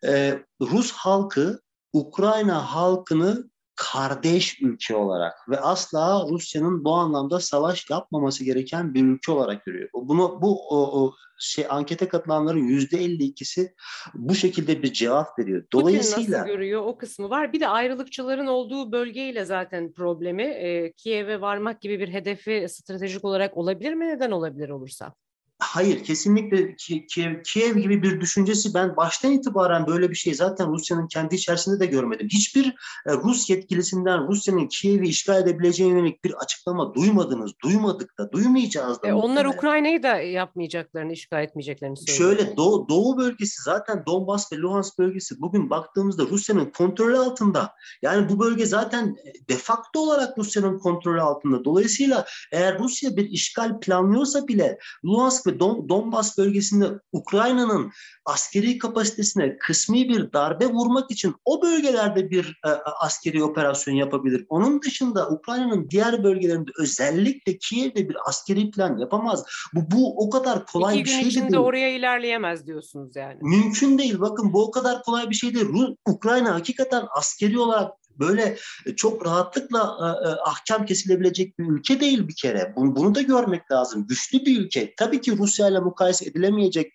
e, 0.06 0.40
Rus 0.62 0.92
halkı 0.92 1.62
Ukrayna 1.94 2.76
halkını 2.76 3.51
kardeş 3.82 4.62
ülke 4.62 4.96
olarak 4.96 5.50
ve 5.50 5.60
asla 5.60 6.26
Rusya'nın 6.30 6.84
bu 6.84 6.94
anlamda 6.94 7.40
savaş 7.40 7.90
yapmaması 7.90 8.44
gereken 8.44 8.94
bir 8.94 9.04
ülke 9.04 9.32
olarak 9.32 9.66
görüyor. 9.66 9.90
Bunu 9.94 10.42
bu 10.42 10.68
o, 10.70 11.04
o 11.04 11.14
şey 11.40 11.66
ankete 11.70 12.08
katılanların 12.08 12.64
yüzde 12.64 12.98
52'si 12.98 13.74
bu 14.14 14.36
şekilde 14.36 14.84
bir 14.84 14.94
cevap 14.94 15.40
veriyor. 15.40 15.64
Dolayısıyla 15.74 16.18
Putin 16.18 16.32
nasıl 16.32 16.46
görüyor 16.46 16.82
o 16.86 16.98
kısmı 16.98 17.30
var. 17.30 17.54
Bir 17.54 17.60
de 17.60 17.68
ayrılıkçıların 17.68 18.48
olduğu 18.48 18.92
bölgeyle 18.92 19.46
zaten 19.46 19.94
problemi 19.94 20.44
e, 20.44 20.94
Kiev'e 20.94 21.42
varmak 21.42 21.82
gibi 21.82 22.00
bir 22.00 22.10
hedefi 22.14 22.66
stratejik 22.70 23.26
olarak 23.26 23.58
olabilir 23.58 23.94
mi? 23.94 24.08
Neden 24.08 24.32
olabilir 24.32 24.70
olursa? 24.70 25.14
Hayır 25.62 26.04
kesinlikle 26.04 26.76
Kiev, 27.10 27.44
Kiev 27.44 27.78
gibi 27.78 28.04
bir 28.04 28.22
düşüncesi 28.22 28.74
ben 28.74 28.96
baştan 28.96 29.32
itibaren 29.32 29.88
böyle 29.88 30.10
bir 30.10 30.16
şey 30.16 30.34
zaten 30.34 30.72
Rusya'nın 30.72 31.08
kendi 31.08 31.36
içerisinde 31.36 31.80
de 31.80 31.86
görmedim. 31.86 32.28
Hiçbir 32.32 32.66
e, 33.08 33.14
Rus 33.14 33.50
yetkilisinden 33.50 34.28
Rusya'nın 34.28 34.68
Kiev'i 34.68 35.08
işgal 35.08 35.42
edebileceğine 35.42 35.98
yönelik 35.98 36.24
bir 36.24 36.34
açıklama 36.34 36.94
duymadınız. 36.94 37.52
Duymadık 37.64 38.18
da 38.18 38.32
duymayacağız 38.32 39.02
da. 39.02 39.08
E, 39.08 39.14
onlar 39.14 39.46
Ukrayna'yı 39.46 40.04
da 40.04 40.16
yapmayacaklarını, 40.16 41.14
işgal 41.14 41.44
etmeyeceklerini 41.44 41.98
söylüyor. 41.98 42.38
Şöyle 42.38 42.58
Doğu, 42.58 42.90
Doğu 42.90 43.18
bölgesi 43.18 43.64
zaten 43.64 44.04
Donbas 44.06 44.54
ve 44.54 44.58
Luhansk 44.58 45.00
bölgesi 45.00 45.42
bugün 45.42 45.70
baktığımızda 45.70 46.24
Rusya'nın 46.24 46.66
kontrolü 46.66 47.18
altında. 47.18 47.74
Yani 48.02 48.30
bu 48.30 48.40
bölge 48.40 48.66
zaten 48.66 49.16
de 49.50 49.56
facto 49.56 50.00
olarak 50.00 50.38
Rusya'nın 50.38 50.80
kontrolü 50.80 51.22
altında. 51.22 51.66
Dolayısıyla 51.66 52.26
eğer 52.52 52.80
Rusya 52.80 53.16
bir 53.16 53.30
işgal 53.30 53.80
planlıyorsa 53.80 54.48
bile 54.48 54.78
Luhansk 55.06 55.48
ve 55.48 55.51
ve 55.52 55.60
Don, 55.60 55.90
Donbas 55.90 56.38
bölgesinde 56.38 56.88
Ukrayna'nın 57.12 57.92
askeri 58.26 58.78
kapasitesine 58.78 59.58
kısmi 59.58 60.10
bir 60.10 60.34
darbe 60.34 60.66
vurmak 60.66 61.12
için 61.12 61.36
o 61.46 61.62
bölgelerde 61.62 62.30
bir 62.30 62.60
e, 62.66 62.70
askeri 63.02 63.44
operasyon 63.44 63.96
yapabilir. 63.96 64.46
Onun 64.50 64.82
dışında 64.82 65.30
Ukrayna'nın 65.30 65.90
diğer 65.90 66.24
bölgelerinde 66.24 66.72
özellikle 66.80 67.58
Kiev'de 67.58 68.10
bir 68.10 68.18
askeri 68.26 68.72
plan 68.72 68.98
yapamaz. 68.98 69.44
Bu, 69.74 69.80
bu 69.92 70.26
o 70.26 70.30
kadar 70.30 70.66
kolay 70.66 70.96
İki 70.96 71.06
bir 71.06 71.10
şey 71.10 71.20
değil. 71.20 71.28
İki 71.28 71.40
gün 71.40 71.46
içinde 71.46 71.60
oraya 71.60 71.90
ilerleyemez 71.90 72.68
diyorsunuz 72.68 73.16
yani. 73.16 73.38
Mümkün 73.42 73.98
değil. 73.98 74.20
Bakın 74.20 74.54
bu 74.54 74.64
o 74.64 74.72
kadar 74.72 75.04
kolay 75.04 75.30
bir 75.30 75.36
şey 75.36 75.56
değil. 75.56 75.68
Ukrayna 76.08 76.56
hakikaten 76.56 77.04
askeri 77.18 77.60
olarak 77.60 78.01
böyle 78.20 78.58
e, 78.86 78.96
çok 78.96 79.26
rahatlıkla 79.26 79.80
e, 79.80 80.28
e, 80.28 80.30
ahkam 80.32 80.86
kesilebilecek 80.86 81.60
bir 81.60 81.66
ülke 81.66 82.00
değil 82.00 82.28
bir 82.28 82.36
kere. 82.36 82.74
Bunu, 82.76 82.96
bunu 82.96 83.16
da 83.16 83.22
görmek 83.22 83.72
lazım. 83.72 84.08
Güçlü 84.08 84.46
bir 84.46 84.62
ülke. 84.62 84.94
Tabii 84.98 85.22
ki 85.22 85.38
Rusya 85.38 85.68
ile 85.68 85.80
mukayese 85.80 86.26
edilemeyecek 86.26 86.94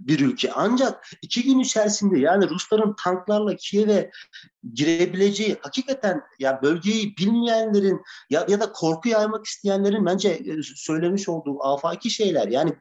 bir 0.00 0.20
ülke. 0.20 0.52
Ancak 0.52 1.06
iki 1.22 1.42
gün 1.42 1.58
içerisinde 1.58 2.18
yani 2.18 2.48
Rusların 2.48 2.94
tanklarla 3.04 3.56
Kiev'e 3.56 4.10
girebileceği 4.74 5.56
hakikaten 5.60 6.22
ya 6.38 6.62
bölgeyi 6.62 7.16
bilmeyenlerin 7.16 8.00
ya, 8.30 8.46
ya 8.48 8.60
da 8.60 8.72
korku 8.72 9.08
yaymak 9.08 9.46
isteyenlerin 9.46 10.06
bence 10.06 10.28
e, 10.28 10.62
söylemiş 10.62 11.28
olduğu 11.28 11.62
afaki 11.64 12.10
şeyler. 12.10 12.48
Yani 12.48 12.72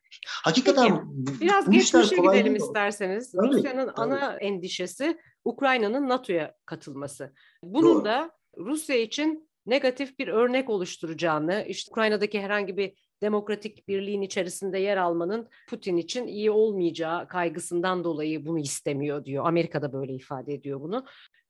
hakikaten 0.43 1.13
Peki, 1.27 1.41
biraz 1.41 1.67
bu 1.67 1.71
geçmişe 1.71 2.15
gidelim 2.15 2.55
isterseniz. 2.55 3.33
Rusya'nın 3.35 3.91
ana 3.95 4.37
endişesi 4.37 5.17
Ukrayna'nın 5.45 6.09
NATO'ya 6.09 6.55
katılması. 6.65 7.33
Bunun 7.63 7.95
Doğru. 7.95 8.05
da 8.05 8.31
Rusya 8.57 8.95
için 8.95 9.49
negatif 9.65 10.19
bir 10.19 10.27
örnek 10.27 10.69
oluşturacağını, 10.69 11.65
işte 11.67 11.91
Ukrayna'daki 11.91 12.41
herhangi 12.41 12.77
bir 12.77 12.93
demokratik 13.21 13.87
birliğin 13.87 14.21
içerisinde 14.21 14.79
yer 14.79 14.97
almanın 14.97 15.47
Putin 15.69 15.97
için 15.97 16.27
iyi 16.27 16.51
olmayacağı 16.51 17.27
kaygısından 17.27 18.03
dolayı 18.03 18.45
bunu 18.45 18.59
istemiyor 18.59 19.25
diyor. 19.25 19.45
Amerika 19.45 19.81
da 19.81 19.93
böyle 19.93 20.13
ifade 20.13 20.53
ediyor 20.53 20.81
bunu. 20.81 21.05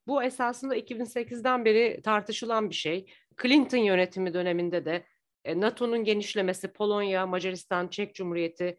Bu 0.08 0.24
esasında 0.24 0.78
2008'den 0.78 1.66
beri 1.66 2.02
tartışılan 2.04 2.70
bir 2.70 2.76
şey. 2.76 3.06
Clinton 3.42 3.78
yönetimi 3.78 4.34
döneminde 4.34 4.86
de 4.86 5.06
e, 5.44 5.60
NATO'nun 5.60 6.04
genişlemesi, 6.04 6.74
Polonya, 6.74 7.28
Macaristan, 7.28 7.88
Çek 7.88 8.16
Cumhuriyeti 8.16 8.78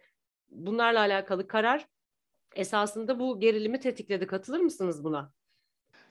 bunlarla 0.49 1.01
alakalı 1.01 1.49
karar 1.49 1.89
esasında 2.55 3.19
bu 3.19 3.41
gerilimi 3.41 3.81
tetikledi. 3.81 4.27
Katılır 4.27 4.61
mısınız 4.61 5.05
buna? 5.05 5.36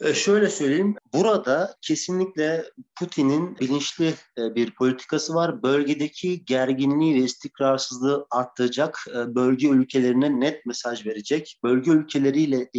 E, 0.02 0.14
şöyle 0.14 0.50
söyleyeyim, 0.50 0.96
burada 1.14 1.76
kesinlikle 1.82 2.66
Putin'in 3.00 3.60
bilinçli 3.60 4.14
e, 4.38 4.56
bir 4.56 4.72
politikası 4.72 5.36
var. 5.36 5.64
Bölgedeki 5.64 6.46
gerginliği 6.46 7.16
ve 7.16 7.20
istikrarsızlığı 7.20 8.28
arttıracak, 8.32 9.00
e, 9.16 9.36
bölge 9.36 9.68
ülkelerine 9.68 10.40
net 10.40 10.66
mesaj 10.66 11.06
verecek, 11.06 11.60
bölge 11.64 11.92
ülkeleriyle 11.92 12.70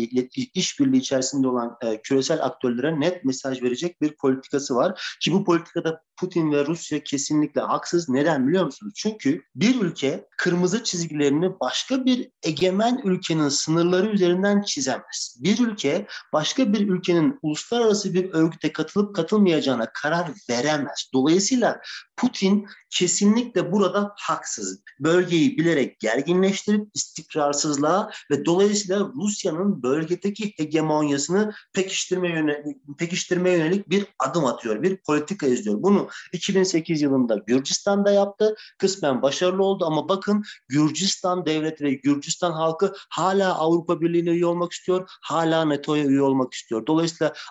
işbirliği 0.55 0.99
içerisinde 0.99 1.49
olan 1.49 1.79
küresel 2.03 2.45
aktörlere 2.45 3.01
net 3.01 3.25
mesaj 3.25 3.63
verecek 3.63 4.03
bir 4.03 4.17
politikası 4.17 4.75
var. 4.75 5.17
Ki 5.21 5.33
bu 5.33 5.45
politikada 5.45 6.03
Putin 6.17 6.53
ve 6.53 6.67
Rusya 6.67 7.05
kesinlikle 7.05 7.61
haksız. 7.61 8.09
Neden 8.09 8.49
biliyor 8.49 8.65
musunuz? 8.65 8.93
Çünkü 8.97 9.43
bir 9.55 9.81
ülke 9.81 10.27
kırmızı 10.37 10.85
çizgilerini 10.85 11.61
başka 11.61 12.05
bir 12.05 12.31
egemen 12.43 13.01
ülkenin 13.05 13.49
sınırları 13.49 14.07
üzerinden 14.07 14.63
çizemez. 14.63 15.37
Bir 15.41 15.67
ülke 15.67 16.07
başka 16.33 16.73
bir 16.73 16.89
ülkenin 17.07 17.39
uluslararası 17.43 18.15
bir 18.15 18.33
örgüte 18.33 18.73
katılıp 18.73 19.17
katılmayacağına 19.17 19.93
karar 19.93 20.31
veremez. 20.51 21.11
Dolayısıyla 21.15 21.81
Putin 22.17 22.67
kesinlikle 22.91 23.73
burada 23.73 24.15
haksız. 24.17 24.81
Bölgeyi 25.01 25.59
bilerek 25.59 26.01
gerginleştirip 26.01 26.89
istikrarsızlığa 26.95 28.11
ve 28.31 28.45
dolayısıyla 28.45 29.11
Rusya'nın 29.17 29.83
bölgedeki 29.83 30.53
hegemonyasını 30.57 31.53
pekiştirme 31.73 32.29
yönelik, 32.29 32.77
pekiştirme 32.99 33.51
yönelik 33.51 33.91
bir 33.91 34.07
adım 34.19 34.45
atıyor, 34.45 34.83
bir 34.83 34.97
politika 34.97 35.47
izliyor. 35.47 35.83
Bunu 35.83 36.09
2008 36.33 37.03
yılında 37.03 37.37
Gürcistan'da 37.47 38.11
yaptı. 38.11 38.57
Kısmen 38.79 39.23
başarılı 39.23 39.65
oldu 39.65 39.85
ama 39.87 40.09
bakın 40.09 40.45
Gürcistan 40.69 41.47
devleti 41.47 41.85
ve 41.85 41.95
Gürcistan 41.95 42.53
halkı 42.53 42.93
hala 43.11 43.55
Avrupa 43.55 44.01
Birliği'ne 44.01 44.31
üye 44.31 44.47
olmak 44.47 44.73
istiyor, 44.73 45.11
hala 45.23 45.69
NATO'ya 45.69 46.05
üye 46.05 46.23
olmak 46.23 46.55
istiyor. 46.55 46.87
Dolayısıyla 46.87 46.96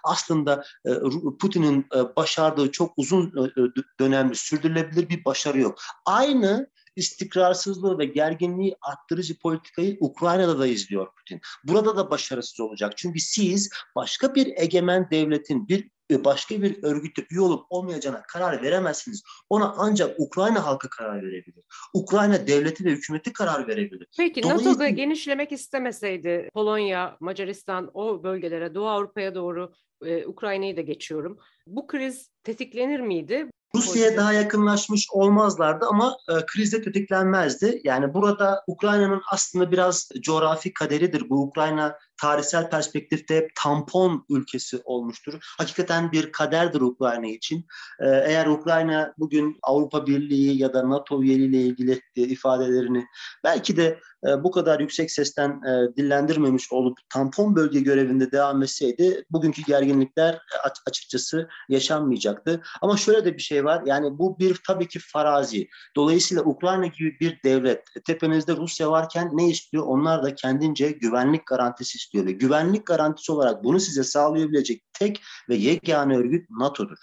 aslında 0.03 0.63
e, 0.85 0.91
Putin'in 1.39 1.85
e, 1.95 2.15
başardığı 2.15 2.71
çok 2.71 2.93
uzun 2.97 3.27
e, 3.27 3.51
dönemli 3.99 4.35
sürdürülebilir 4.35 5.09
bir 5.09 5.25
başarı 5.25 5.59
yok. 5.59 5.77
Aynı 6.05 6.69
istikrarsızlığı 6.95 7.99
ve 7.99 8.05
gerginliği 8.05 8.75
arttırıcı 8.81 9.39
politikayı 9.39 9.97
Ukrayna'da 9.99 10.59
da 10.59 10.67
izliyor 10.67 11.07
Putin. 11.17 11.41
Burada 11.63 11.97
da 11.97 12.11
başarısız 12.11 12.59
olacak. 12.59 12.93
Çünkü 12.97 13.19
siz 13.19 13.69
başka 13.95 14.35
bir 14.35 14.53
egemen 14.57 15.09
devletin 15.11 15.67
bir 15.67 15.89
başka 16.11 16.61
bir 16.61 16.83
örgüte 16.83 17.25
üye 17.31 17.41
olup 17.41 17.65
olmayacağına 17.69 18.21
karar 18.21 18.63
veremezsiniz. 18.63 19.23
Ona 19.49 19.73
ancak 19.77 20.19
Ukrayna 20.19 20.65
halkı 20.65 20.89
karar 20.89 21.23
verebilir. 21.23 21.63
Ukrayna 21.93 22.47
devleti 22.47 22.85
ve 22.85 22.89
hükümeti 22.89 23.33
karar 23.33 23.67
verebilir. 23.67 24.07
Peki 24.17 24.43
Dolayısıyla... 24.43 24.71
NATO'da 24.71 24.89
genişlemek 24.89 25.51
istemeseydi 25.51 26.49
Polonya, 26.53 27.17
Macaristan 27.19 27.91
o 27.93 28.23
bölgelere 28.23 28.75
Doğu 28.75 28.87
Avrupa'ya 28.87 29.35
doğru 29.35 29.73
e, 30.05 30.25
Ukrayna'yı 30.25 30.77
da 30.77 30.81
geçiyorum. 30.81 31.39
Bu 31.67 31.87
kriz 31.87 32.29
tetiklenir 32.43 32.99
miydi? 32.99 33.49
Rusya'ya 33.75 34.17
daha 34.17 34.33
yakınlaşmış 34.33 35.07
olmazlardı 35.11 35.85
ama 35.85 36.17
e, 36.29 36.33
krizde 36.45 36.81
tetiklenmezdi. 36.81 37.81
Yani 37.83 38.13
burada 38.13 38.63
Ukrayna'nın 38.67 39.21
aslında 39.31 39.71
biraz 39.71 40.09
coğrafi 40.21 40.73
kaderidir. 40.73 41.29
Bu 41.29 41.43
Ukrayna 41.43 41.97
tarihsel 42.21 42.69
perspektifte 42.69 43.35
hep 43.35 43.49
tampon 43.63 44.25
ülkesi 44.29 44.81
olmuştur. 44.85 45.33
Hakikaten 45.57 46.11
bir 46.11 46.31
kaderdir 46.31 46.81
Ukrayna 46.81 47.27
için. 47.27 47.65
E, 47.99 48.07
eğer 48.07 48.45
Ukrayna 48.47 49.13
bugün 49.17 49.57
Avrupa 49.63 50.07
Birliği 50.07 50.61
ya 50.61 50.73
da 50.73 50.89
NATO 50.89 51.23
üyeliğiyle 51.23 51.61
ilgili 51.61 52.01
e, 52.15 52.21
ifadelerini 52.21 53.05
belki 53.43 53.77
de 53.77 53.99
e, 54.27 54.43
bu 54.43 54.51
kadar 54.51 54.79
yüksek 54.79 55.11
sesten 55.11 55.49
e, 55.49 55.95
dillendirmemiş 55.97 56.71
olup 56.71 56.97
tampon 57.09 57.55
bölge 57.55 57.79
görevinde 57.79 58.31
devam 58.31 58.63
etseydi 58.63 59.25
bugünkü 59.31 59.61
gerginlikler 59.61 60.33
e, 60.33 60.57
açıkçası 60.85 61.47
yaşanmayacaktı. 61.69 62.61
Ama 62.81 62.97
şöyle 62.97 63.25
de 63.25 63.33
bir 63.37 63.41
şey 63.41 63.65
var. 63.65 63.83
Yani 63.85 64.17
bu 64.17 64.39
bir 64.39 64.59
tabii 64.67 64.87
ki 64.87 64.99
farazi. 64.99 65.67
Dolayısıyla 65.95 66.43
Ukrayna 66.43 66.85
gibi 66.85 67.19
bir 67.19 67.39
devlet 67.43 67.83
tepenizde 68.05 68.55
Rusya 68.55 68.91
varken 68.91 69.29
ne 69.33 69.49
istiyor? 69.49 69.83
Onlar 69.87 70.23
da 70.23 70.35
kendince 70.35 70.91
güvenlik 70.91 71.45
garantisi 71.45 71.97
istiyor 72.05 72.25
ve 72.25 72.31
güvenlik 72.31 72.85
garantisi 72.85 73.31
olarak 73.31 73.63
bunu 73.63 73.79
size 73.79 74.03
sağlayabilecek 74.03 74.83
tek 74.93 75.21
ve 75.49 75.55
yegane 75.55 76.17
örgüt 76.17 76.49
NATO'dur. 76.49 76.97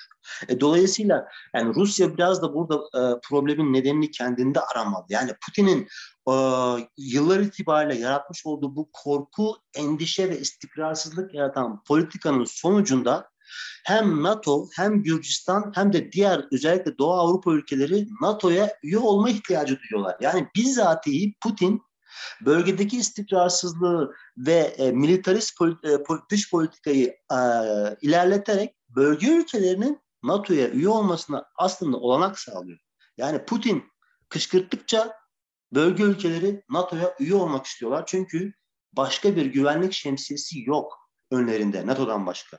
E, 0.48 0.60
dolayısıyla 0.60 1.28
yani 1.54 1.74
Rusya 1.74 2.16
biraz 2.16 2.42
da 2.42 2.54
burada 2.54 2.74
e, 2.74 3.20
problemin 3.28 3.72
nedenini 3.72 4.10
kendinde 4.10 4.60
aramalı. 4.60 5.04
Yani 5.08 5.32
Putin'in 5.46 5.88
e, 6.28 6.34
yıllar 6.96 7.40
itibariyle 7.40 8.00
yaratmış 8.00 8.46
olduğu 8.46 8.76
bu 8.76 8.88
korku, 8.92 9.56
endişe 9.74 10.30
ve 10.30 10.40
istikrarsızlık 10.40 11.34
yaratan 11.34 11.82
politikanın 11.84 12.44
sonucunda 12.44 13.32
hem 13.84 14.22
NATO 14.22 14.68
hem 14.76 15.02
Gürcistan 15.02 15.72
hem 15.74 15.92
de 15.92 16.12
diğer 16.12 16.46
özellikle 16.52 16.98
Doğu 16.98 17.12
Avrupa 17.12 17.52
ülkeleri 17.52 18.06
NATO'ya 18.20 18.76
üye 18.82 18.98
olma 18.98 19.30
ihtiyacı 19.30 19.78
duyuyorlar. 19.78 20.16
Yani 20.20 20.48
bizzatihi 20.56 21.34
Putin 21.40 21.82
bölgedeki 22.40 22.96
istikrarsızlığı 22.96 24.14
ve 24.36 24.54
e, 24.54 24.92
militarist 24.92 25.58
polit, 25.58 25.84
e, 25.84 25.98
dış 26.30 26.50
politikayı 26.50 27.06
e, 27.32 27.38
ilerleterek 28.02 28.74
bölge 28.88 29.30
ülkelerinin 29.30 30.00
NATO'ya 30.22 30.68
üye 30.68 30.88
olmasına 30.88 31.44
aslında 31.56 31.96
olanak 31.96 32.38
sağlıyor. 32.38 32.78
Yani 33.16 33.44
Putin 33.44 33.84
kışkırttıkça 34.28 35.16
bölge 35.74 36.02
ülkeleri 36.02 36.62
NATO'ya 36.70 37.14
üye 37.20 37.34
olmak 37.34 37.66
istiyorlar. 37.66 38.04
Çünkü 38.06 38.52
başka 38.92 39.36
bir 39.36 39.46
güvenlik 39.46 39.92
şemsiyesi 39.92 40.62
yok 40.66 41.10
önlerinde 41.30 41.86
NATO'dan 41.86 42.26
başka. 42.26 42.58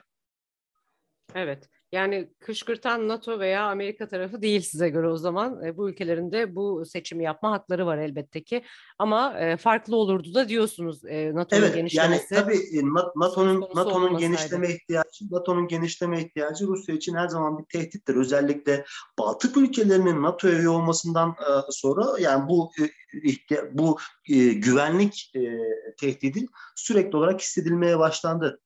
Evet. 1.34 1.68
Yani 1.94 2.30
kışkırtan 2.40 3.08
NATO 3.08 3.38
veya 3.38 3.70
Amerika 3.70 4.08
tarafı 4.08 4.42
değil 4.42 4.60
size 4.60 4.88
göre 4.88 5.08
o 5.08 5.16
zaman. 5.16 5.64
E, 5.64 5.76
bu 5.76 5.90
ülkelerin 5.90 6.32
de 6.32 6.54
bu 6.54 6.84
seçimi 6.86 7.24
yapma 7.24 7.50
hakları 7.50 7.86
var 7.86 7.98
elbette 7.98 8.44
ki. 8.44 8.64
Ama 8.98 9.38
e, 9.40 9.56
farklı 9.56 9.96
olurdu 9.96 10.34
da 10.34 10.48
diyorsunuz 10.48 11.04
e, 11.04 11.34
NATO'nun 11.34 11.62
evet, 11.62 11.74
genişlemesi. 11.74 12.34
Yani 12.34 12.44
tabii 12.44 12.56
e, 12.56 12.84
NATO'nun 13.16 13.60
NATO'nun 13.74 14.18
genişleme 14.18 14.68
ihtiyacı, 14.70 15.24
NATO'nun 15.30 15.68
genişleme 15.68 16.20
ihtiyacı 16.20 16.66
Rusya 16.66 16.94
için 16.94 17.14
her 17.14 17.28
zaman 17.28 17.58
bir 17.58 17.64
tehdittir. 17.64 18.16
Özellikle 18.16 18.84
Baltık 19.18 19.56
ülkelerinin 19.56 20.22
NATO'ya 20.22 20.58
üye 20.58 20.68
olmasından 20.68 21.30
e, 21.30 21.52
sonra 21.70 22.06
yani 22.20 22.48
bu 22.48 22.70
e, 22.80 23.56
bu 23.72 23.98
e, 24.30 24.52
güvenlik 24.52 25.32
e, 25.36 25.58
tehdidi 26.00 26.46
sürekli 26.76 27.16
olarak 27.16 27.40
hissedilmeye 27.40 27.98
başlandı 27.98 28.60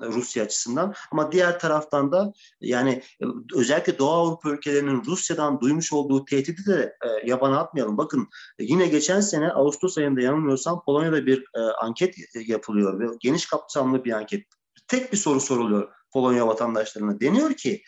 Rusya 0.00 0.44
açısından. 0.44 0.94
Ama 1.12 1.32
diğer 1.32 1.58
taraftan 1.58 2.12
da 2.12 2.32
yani 2.60 3.02
e, 3.22 3.24
özellikle 3.54 3.98
Doğu 3.98 4.10
Avrupa 4.10 4.50
ülkelerinin 4.50 5.04
Rusya'dan 5.04 5.60
duymuş 5.60 5.92
olduğu 5.92 6.24
tehdidi 6.24 6.66
de 6.66 6.96
e, 7.04 7.28
yabana 7.28 7.60
atmayalım. 7.60 7.98
Bakın 7.98 8.28
yine 8.60 8.86
geçen 8.86 9.20
sene 9.20 9.52
Ağustos 9.52 9.98
ayında 9.98 10.20
yanılmıyorsam 10.20 10.82
Polonya'da 10.84 11.26
bir 11.26 11.44
anket 11.82 12.14
yapılıyor 12.46 13.00
ve 13.00 13.04
geniş 13.20 13.46
kapsamlı 13.46 14.04
bir 14.04 14.12
anket. 14.12 14.46
Tek 14.88 15.12
bir 15.12 15.18
soru 15.18 15.40
soruluyor 15.40 15.88
Polonya 16.12 16.46
vatandaşlarına. 16.46 17.20
Deniyor 17.20 17.54
ki 17.54 17.82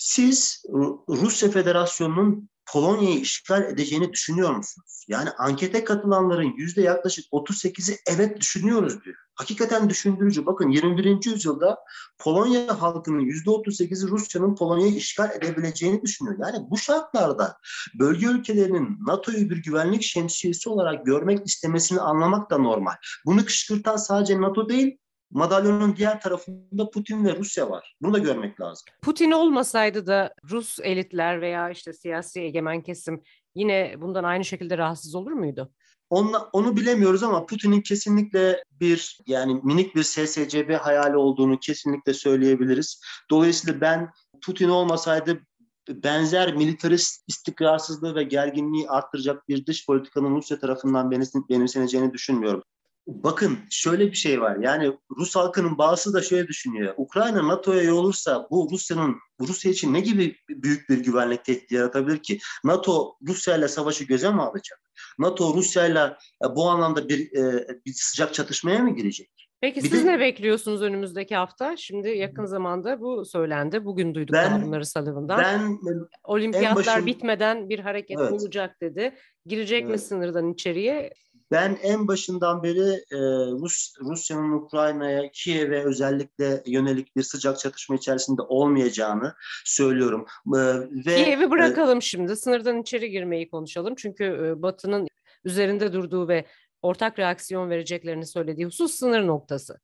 siz 0.00 0.62
Rusya 1.08 1.50
Federasyonu'nun 1.50 2.48
Polonya'yı 2.66 3.20
işgal 3.20 3.62
edeceğini 3.62 4.12
düşünüyor 4.12 4.50
musunuz? 4.50 5.04
Yani 5.08 5.30
ankete 5.38 5.84
katılanların 5.84 6.54
yüzde 6.56 6.82
yaklaşık 6.82 7.24
38'i 7.32 7.98
evet 8.06 8.40
düşünüyoruz 8.40 9.04
diyor. 9.04 9.16
Hakikaten 9.34 9.90
düşündürücü. 9.90 10.46
Bakın 10.46 10.68
21. 10.68 11.26
yüzyılda 11.26 11.78
Polonya 12.18 12.82
halkının 12.82 13.20
yüzde 13.20 13.50
38'i 13.50 14.08
Rusya'nın 14.08 14.54
Polonya'yı 14.54 14.94
işgal 14.94 15.30
edebileceğini 15.30 16.02
düşünüyor. 16.02 16.36
Yani 16.40 16.66
bu 16.70 16.78
şartlarda 16.78 17.56
bölge 17.98 18.26
ülkelerinin 18.26 18.98
NATO'yu 19.06 19.50
bir 19.50 19.62
güvenlik 19.62 20.02
şemsiyesi 20.02 20.68
olarak 20.68 21.06
görmek 21.06 21.46
istemesini 21.46 22.00
anlamak 22.00 22.50
da 22.50 22.58
normal. 22.58 22.94
Bunu 23.26 23.44
kışkırtan 23.44 23.96
sadece 23.96 24.40
NATO 24.40 24.68
değil, 24.68 24.98
madalyonun 25.30 25.96
diğer 25.96 26.20
tarafında 26.20 26.90
Putin 26.90 27.24
ve 27.24 27.36
Rusya 27.36 27.70
var. 27.70 27.96
Bunu 28.02 28.14
da 28.14 28.18
görmek 28.18 28.60
lazım. 28.60 28.84
Putin 29.02 29.30
olmasaydı 29.30 30.06
da 30.06 30.34
Rus 30.50 30.78
elitler 30.82 31.40
veya 31.40 31.70
işte 31.70 31.92
siyasi 31.92 32.40
egemen 32.40 32.82
kesim 32.82 33.22
yine 33.54 33.94
bundan 33.98 34.24
aynı 34.24 34.44
şekilde 34.44 34.78
rahatsız 34.78 35.14
olur 35.14 35.32
muydu? 35.32 35.72
Onla, 36.10 36.48
onu 36.52 36.76
bilemiyoruz 36.76 37.22
ama 37.22 37.46
Putin'in 37.46 37.80
kesinlikle 37.80 38.64
bir 38.80 39.18
yani 39.26 39.60
minik 39.64 39.94
bir 39.94 40.02
SSCB 40.02 40.72
hayali 40.72 41.16
olduğunu 41.16 41.58
kesinlikle 41.58 42.14
söyleyebiliriz. 42.14 43.00
Dolayısıyla 43.30 43.80
ben 43.80 44.10
Putin 44.44 44.68
olmasaydı 44.68 45.40
benzer 45.88 46.56
militarist 46.56 47.24
istikrarsızlığı 47.28 48.14
ve 48.14 48.22
gerginliği 48.22 48.88
arttıracak 48.88 49.48
bir 49.48 49.66
dış 49.66 49.86
politikanın 49.86 50.36
Rusya 50.36 50.58
tarafından 50.58 51.10
benimseneceğini 51.50 52.12
düşünmüyorum. 52.12 52.62
Bakın 53.06 53.58
şöyle 53.70 54.06
bir 54.06 54.16
şey 54.16 54.40
var. 54.40 54.56
Yani 54.56 54.92
Rus 55.16 55.36
halkının 55.36 55.78
bazısı 55.78 56.14
da 56.14 56.22
şöyle 56.22 56.48
düşünüyor. 56.48 56.94
Ukrayna 56.96 57.48
NATO'ya 57.48 57.82
üye 57.82 57.92
olursa 57.92 58.48
bu 58.50 58.68
Rusya'nın 58.72 59.16
Rusya 59.40 59.70
için 59.70 59.94
ne 59.94 60.00
gibi 60.00 60.36
büyük 60.48 60.88
bir 60.88 60.98
güvenlik 60.98 61.44
tehdidi 61.44 61.74
yaratabilir 61.74 62.18
ki? 62.18 62.38
NATO 62.64 63.16
Rusya 63.28 63.56
ile 63.56 63.68
savaşı 63.68 64.04
göze 64.04 64.30
mi 64.30 64.42
alacak? 64.42 64.80
NATO 65.18 65.54
Rusya 65.54 65.86
ile 65.86 66.16
e, 66.44 66.56
bu 66.56 66.68
anlamda 66.68 67.08
bir, 67.08 67.32
e, 67.32 67.66
bir 67.86 67.92
sıcak 67.94 68.34
çatışmaya 68.34 68.78
mı 68.78 68.96
girecek? 68.96 69.30
Peki 69.60 69.82
bir 69.82 69.88
siz 69.88 70.04
de, 70.04 70.12
ne 70.12 70.20
bekliyorsunuz 70.20 70.82
önümüzdeki 70.82 71.36
hafta? 71.36 71.76
Şimdi 71.76 72.08
yakın 72.08 72.44
zamanda 72.44 73.00
bu 73.00 73.24
söylendi. 73.24 73.84
Bugün 73.84 74.14
duyduk 74.14 74.32
ben, 74.32 74.62
bunları 74.62 74.86
Sullivan'dan. 74.86 75.38
Ben 75.38 75.78
Olimpiyatlar 76.24 76.86
başım, 76.86 77.06
bitmeden 77.06 77.68
bir 77.68 77.78
hareket 77.78 78.20
evet. 78.20 78.32
olacak 78.32 78.80
dedi. 78.80 79.14
Girecek 79.46 79.82
evet. 79.82 79.90
mi 79.90 79.98
sınırdan 79.98 80.52
içeriye? 80.52 81.12
Ben 81.50 81.78
en 81.82 82.08
başından 82.08 82.62
beri 82.62 82.90
e, 83.12 83.18
Rus 83.50 83.92
Rusya'nın 84.00 84.52
Ukrayna'ya, 84.52 85.30
Kiev'e 85.32 85.84
özellikle 85.84 86.62
yönelik 86.66 87.16
bir 87.16 87.22
sıcak 87.22 87.58
çatışma 87.58 87.96
içerisinde 87.96 88.42
olmayacağını 88.42 89.34
söylüyorum. 89.64 90.26
E, 90.46 90.58
ve 91.06 91.24
Kiev'i 91.24 91.50
bırakalım 91.50 91.98
e, 91.98 92.00
şimdi. 92.00 92.36
Sınırdan 92.36 92.80
içeri 92.80 93.10
girmeyi 93.10 93.50
konuşalım. 93.50 93.94
Çünkü 93.94 94.24
e, 94.24 94.62
Batı'nın 94.62 95.08
üzerinde 95.44 95.92
durduğu 95.92 96.28
ve 96.28 96.46
ortak 96.82 97.18
reaksiyon 97.18 97.70
vereceklerini 97.70 98.26
söylediği 98.26 98.66
husus 98.66 98.94
sınır 98.94 99.26
noktası. 99.26 99.80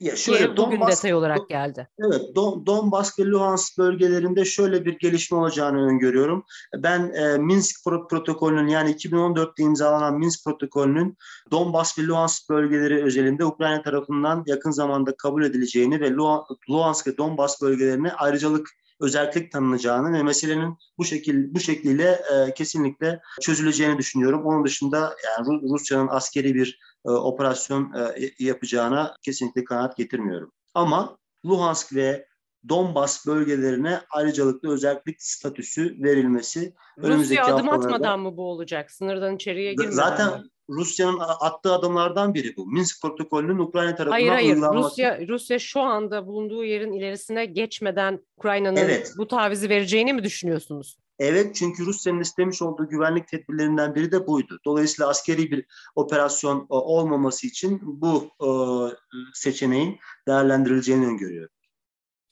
Ya 0.00 0.16
şöyle 0.16 0.56
bugün 0.56 0.56
Donbas, 0.56 0.90
detay 0.90 1.14
olarak 1.14 1.48
geldi. 1.48 1.88
Evet, 1.98 2.22
Don, 2.34 2.66
Donbas 2.66 3.18
ve 3.18 3.24
Luhansk 3.24 3.78
bölgelerinde 3.78 4.44
şöyle 4.44 4.84
bir 4.84 4.98
gelişme 4.98 5.38
olacağını 5.38 5.86
öngörüyorum. 5.86 6.44
Ben 6.76 7.12
e, 7.14 7.38
Minsk 7.38 7.84
protokolünün 7.84 8.68
yani 8.68 8.90
2014'te 8.90 9.62
imzalanan 9.62 10.18
Minsk 10.18 10.44
protokolünün 10.44 11.16
Donbas 11.50 11.98
ve 11.98 12.02
Luhansk 12.06 12.50
bölgeleri 12.50 13.04
özelinde 13.04 13.44
Ukrayna 13.44 13.82
tarafından 13.82 14.44
yakın 14.46 14.70
zamanda 14.70 15.16
kabul 15.16 15.44
edileceğini 15.44 16.00
ve 16.00 16.10
Luhansk 16.70 17.06
ve 17.06 17.16
Donbas 17.16 17.62
bölgelerine 17.62 18.12
ayrıcalık 18.12 18.68
özellik 19.00 19.52
tanınacağını 19.52 20.18
ve 20.18 20.22
meselenin 20.22 20.78
bu 20.98 21.04
şekil 21.04 21.54
bu 21.54 21.60
şekliyle 21.60 22.10
e, 22.10 22.54
kesinlikle 22.54 23.20
çözüleceğini 23.40 23.98
düşünüyorum. 23.98 24.44
Onun 24.44 24.64
dışında 24.64 25.16
yani 25.24 25.60
Rusya'nın 25.72 26.08
askeri 26.08 26.54
bir 26.54 26.78
e, 27.06 27.10
operasyon 27.10 27.92
e, 27.92 28.30
yapacağına 28.38 29.14
kesinlikle 29.22 29.64
kanaat 29.64 29.96
getirmiyorum. 29.96 30.52
Ama 30.74 31.18
Luhansk 31.46 31.94
ve 31.94 32.26
Donbas 32.68 33.26
bölgelerine 33.26 34.00
ayrıcalıklı 34.10 34.72
özellik 34.72 35.22
statüsü 35.22 36.02
verilmesi 36.02 36.74
Rusya 36.98 37.44
adım 37.44 37.68
atmadan 37.68 38.20
mı 38.20 38.36
bu 38.36 38.50
olacak? 38.50 38.90
Sınırdan 38.90 39.36
içeriye 39.36 39.72
girmeden 39.72 39.90
Zaten 39.90 40.40
mi? 40.40 40.44
Rusya'nın 40.68 41.18
attığı 41.18 41.72
adımlardan 41.72 42.34
biri 42.34 42.56
bu. 42.56 42.66
Minsk 42.66 43.02
protokolünün 43.02 43.58
Ukrayna 43.58 43.94
tarafından 43.94 44.12
hayır, 44.12 44.28
hayır. 44.28 44.54
uygulanması. 44.54 44.90
Rusya, 44.90 45.28
Rusya 45.28 45.58
şu 45.58 45.80
anda 45.80 46.26
bulunduğu 46.26 46.64
yerin 46.64 46.92
ilerisine 46.92 47.46
geçmeden 47.46 48.20
Ukrayna'nın 48.36 48.76
evet. 48.76 49.14
bu 49.18 49.28
tavizi 49.28 49.68
vereceğini 49.68 50.12
mi 50.12 50.24
düşünüyorsunuz? 50.24 50.98
Evet 51.18 51.54
çünkü 51.54 51.86
Rusya'nın 51.86 52.20
istemiş 52.20 52.62
olduğu 52.62 52.88
güvenlik 52.88 53.28
tedbirlerinden 53.28 53.94
biri 53.94 54.12
de 54.12 54.26
buydu. 54.26 54.60
Dolayısıyla 54.64 55.08
askeri 55.08 55.50
bir 55.50 55.66
operasyon 55.94 56.60
e, 56.60 56.64
olmaması 56.68 57.46
için 57.46 57.80
bu 57.82 58.30
e, 58.40 58.48
seçeneğin 59.34 59.98
değerlendirileceğini 60.28 61.06
öngörüyorum. 61.06 61.54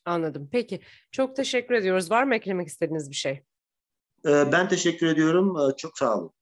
Anladım. 0.04 0.48
Peki. 0.52 0.80
Çok 1.12 1.36
teşekkür 1.36 1.74
ediyoruz. 1.74 2.10
Var 2.10 2.24
mı 2.24 2.34
eklemek 2.34 2.68
istediğiniz 2.68 3.10
bir 3.10 3.16
şey? 3.16 3.42
Ee, 4.26 4.52
ben 4.52 4.68
teşekkür 4.68 5.06
ediyorum. 5.06 5.74
Çok 5.76 5.98
sağ 5.98 6.18
olun. 6.18 6.32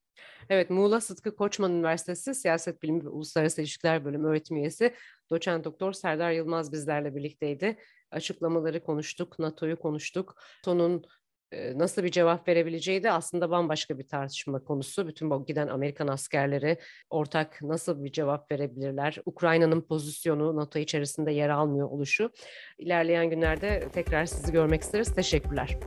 Evet, 0.48 0.70
Muğla 0.70 1.00
Sıtkı 1.00 1.36
Koçman 1.36 1.72
Üniversitesi 1.72 2.34
Siyaset 2.34 2.82
Bilimi 2.82 3.04
ve 3.04 3.08
Uluslararası 3.08 3.60
İlişkiler 3.60 4.04
Bölümü 4.04 4.28
öğretim 4.28 4.56
üyesi 4.56 4.94
doçent 5.30 5.64
doktor 5.64 5.92
Serdar 5.92 6.30
Yılmaz 6.30 6.72
bizlerle 6.72 7.14
birlikteydi. 7.14 7.78
Açıklamaları 8.10 8.84
konuştuk, 8.84 9.38
NATO'yu 9.38 9.78
konuştuk. 9.78 10.34
Sonun 10.64 11.04
nasıl 11.74 12.04
bir 12.04 12.10
cevap 12.10 12.48
verebileceği 12.48 13.02
de 13.02 13.12
aslında 13.12 13.50
bambaşka 13.50 13.98
bir 13.98 14.08
tartışma 14.08 14.64
konusu. 14.64 15.08
Bütün 15.08 15.30
bu 15.30 15.46
giden 15.46 15.68
Amerikan 15.68 16.08
askerleri 16.08 16.78
ortak 17.10 17.62
nasıl 17.62 18.04
bir 18.04 18.12
cevap 18.12 18.52
verebilirler? 18.52 19.18
Ukrayna'nın 19.26 19.80
pozisyonu 19.80 20.56
NATO 20.56 20.78
içerisinde 20.78 21.32
yer 21.32 21.48
almıyor 21.48 21.88
oluşu. 21.90 22.30
İlerleyen 22.78 23.30
günlerde 23.30 23.88
tekrar 23.92 24.26
sizi 24.26 24.52
görmek 24.52 24.82
isteriz. 24.82 25.14
Teşekkürler. 25.14 25.78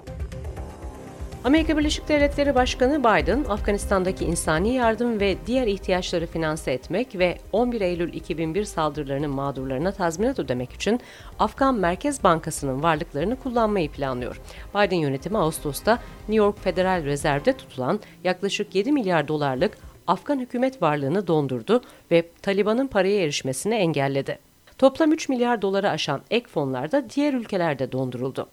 Amerika 1.45 1.77
Birleşik 1.77 2.07
Devletleri 2.07 2.55
Başkanı 2.55 2.99
Biden, 2.99 3.43
Afganistan'daki 3.49 4.25
insani 4.25 4.73
yardım 4.73 5.19
ve 5.19 5.37
diğer 5.47 5.67
ihtiyaçları 5.67 6.27
finanse 6.27 6.71
etmek 6.71 7.19
ve 7.19 7.37
11 7.51 7.81
Eylül 7.81 8.13
2001 8.13 8.63
saldırılarının 8.63 9.29
mağdurlarına 9.29 9.91
tazminat 9.91 10.39
ödemek 10.39 10.73
için 10.73 10.99
Afgan 11.39 11.75
Merkez 11.75 12.23
Bankası'nın 12.23 12.83
varlıklarını 12.83 13.35
kullanmayı 13.35 13.91
planlıyor. 13.91 14.41
Biden 14.75 14.97
yönetimi 14.97 15.37
Ağustos'ta 15.37 15.99
New 16.19 16.35
York 16.35 16.63
Federal 16.63 17.03
Rezerv'de 17.03 17.53
tutulan 17.53 17.99
yaklaşık 18.23 18.75
7 18.75 18.91
milyar 18.91 19.27
dolarlık 19.27 19.77
Afgan 20.07 20.39
hükümet 20.39 20.81
varlığını 20.81 21.27
dondurdu 21.27 21.81
ve 22.11 22.23
Taliban'ın 22.41 22.87
paraya 22.87 23.21
erişmesini 23.21 23.75
engelledi. 23.75 24.39
Toplam 24.77 25.11
3 25.11 25.29
milyar 25.29 25.61
doları 25.61 25.89
aşan 25.89 26.21
ek 26.31 26.47
fonlar 26.47 26.91
da 26.91 27.09
diğer 27.09 27.33
ülkelerde 27.33 27.91
donduruldu. 27.91 28.47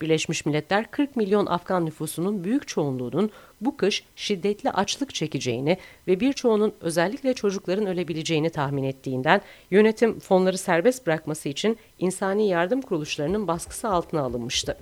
Birleşmiş 0.00 0.46
Milletler 0.46 0.90
40 0.90 1.16
milyon 1.16 1.46
Afgan 1.46 1.86
nüfusunun 1.86 2.44
büyük 2.44 2.68
çoğunluğunun 2.68 3.30
bu 3.60 3.76
kış 3.76 4.04
şiddetli 4.16 4.70
açlık 4.70 5.14
çekeceğini 5.14 5.78
ve 6.06 6.20
birçoğunun 6.20 6.74
özellikle 6.80 7.34
çocukların 7.34 7.86
ölebileceğini 7.86 8.50
tahmin 8.50 8.84
ettiğinden 8.84 9.40
yönetim 9.70 10.18
fonları 10.20 10.58
serbest 10.58 11.06
bırakması 11.06 11.48
için 11.48 11.78
insani 11.98 12.48
yardım 12.48 12.80
kuruluşlarının 12.80 13.48
baskısı 13.48 13.88
altına 13.88 14.20
alınmıştı. 14.20 14.78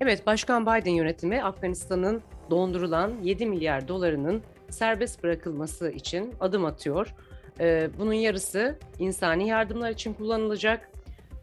Evet, 0.00 0.26
Başkan 0.26 0.62
Biden 0.62 0.90
yönetimi 0.90 1.42
Afganistan'ın 1.44 2.22
dondurulan 2.50 3.12
7 3.22 3.46
milyar 3.46 3.88
dolarının 3.88 4.42
serbest 4.70 5.22
bırakılması 5.22 5.90
için 5.90 6.34
adım 6.40 6.64
atıyor. 6.64 7.14
Ee, 7.60 7.90
bunun 7.98 8.12
yarısı 8.12 8.78
insani 8.98 9.48
yardımlar 9.48 9.90
için 9.90 10.14
kullanılacak. 10.14 10.90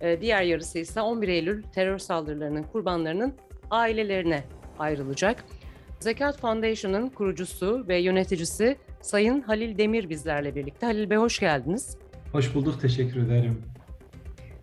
Ee, 0.01 0.21
diğer 0.21 0.41
yarısı 0.43 0.79
ise 0.79 1.01
11 1.01 1.27
Eylül 1.27 1.63
terör 1.63 1.97
saldırılarının 1.97 2.63
kurbanlarının 2.63 3.34
ailelerine 3.71 4.43
ayrılacak. 4.79 5.45
Zekat 5.99 6.39
Foundation'ın 6.39 7.10
kurucusu 7.10 7.86
ve 7.88 7.97
yöneticisi 7.97 8.77
Sayın 9.01 9.41
Halil 9.41 9.77
Demir 9.77 10.10
bizlerle 10.10 10.55
birlikte. 10.55 10.86
Halil 10.86 11.10
Bey 11.10 11.17
hoş 11.17 11.39
geldiniz. 11.39 11.97
Hoş 12.31 12.55
bulduk, 12.55 12.81
teşekkür 12.81 13.25
ederim. 13.25 13.62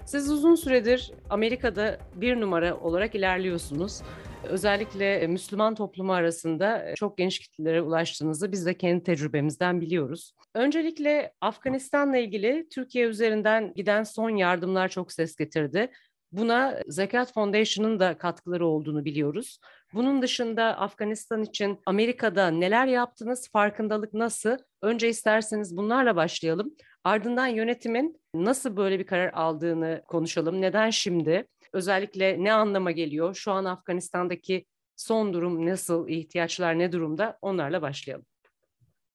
Siz 0.04 0.30
uzun 0.30 0.54
süredir 0.54 1.12
Amerika'da 1.30 1.98
bir 2.14 2.40
numara 2.40 2.76
olarak 2.76 3.14
ilerliyorsunuz 3.14 4.00
özellikle 4.44 5.14
e, 5.14 5.26
Müslüman 5.26 5.74
toplumu 5.74 6.12
arasında 6.12 6.90
e, 6.90 6.94
çok 6.94 7.18
geniş 7.18 7.38
kitlelere 7.38 7.82
ulaştığınızı 7.82 8.52
biz 8.52 8.66
de 8.66 8.74
kendi 8.74 9.04
tecrübemizden 9.04 9.80
biliyoruz. 9.80 10.32
Öncelikle 10.54 11.32
Afganistan'la 11.40 12.16
ilgili 12.16 12.68
Türkiye 12.68 13.06
üzerinden 13.06 13.74
giden 13.74 14.02
son 14.02 14.30
yardımlar 14.30 14.88
çok 14.88 15.12
ses 15.12 15.36
getirdi. 15.36 15.90
Buna 16.32 16.80
Zekat 16.88 17.32
Foundation'ın 17.34 18.00
da 18.00 18.18
katkıları 18.18 18.66
olduğunu 18.66 19.04
biliyoruz. 19.04 19.58
Bunun 19.94 20.22
dışında 20.22 20.64
Afganistan 20.64 21.42
için 21.42 21.78
Amerika'da 21.86 22.48
neler 22.50 22.86
yaptınız, 22.86 23.48
farkındalık 23.52 24.14
nasıl? 24.14 24.56
Önce 24.82 25.08
isterseniz 25.08 25.76
bunlarla 25.76 26.16
başlayalım. 26.16 26.74
Ardından 27.04 27.46
yönetimin 27.46 28.20
nasıl 28.34 28.76
böyle 28.76 28.98
bir 28.98 29.06
karar 29.06 29.32
aldığını 29.32 30.02
konuşalım. 30.08 30.60
Neden 30.60 30.90
şimdi? 30.90 31.46
Özellikle 31.72 32.44
ne 32.44 32.52
anlama 32.52 32.90
geliyor? 32.90 33.34
Şu 33.34 33.52
an 33.52 33.64
Afganistan'daki 33.64 34.66
son 34.96 35.32
durum 35.32 35.66
nasıl, 35.66 36.08
ihtiyaçlar 36.08 36.78
ne 36.78 36.92
durumda? 36.92 37.38
Onlarla 37.42 37.82
başlayalım. 37.82 38.26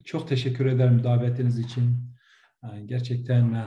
Çok 0.03 0.27
teşekkür 0.27 0.65
ederim 0.65 1.03
davetiniz 1.03 1.59
için. 1.59 1.95
Gerçekten 2.85 3.53
e, 3.53 3.65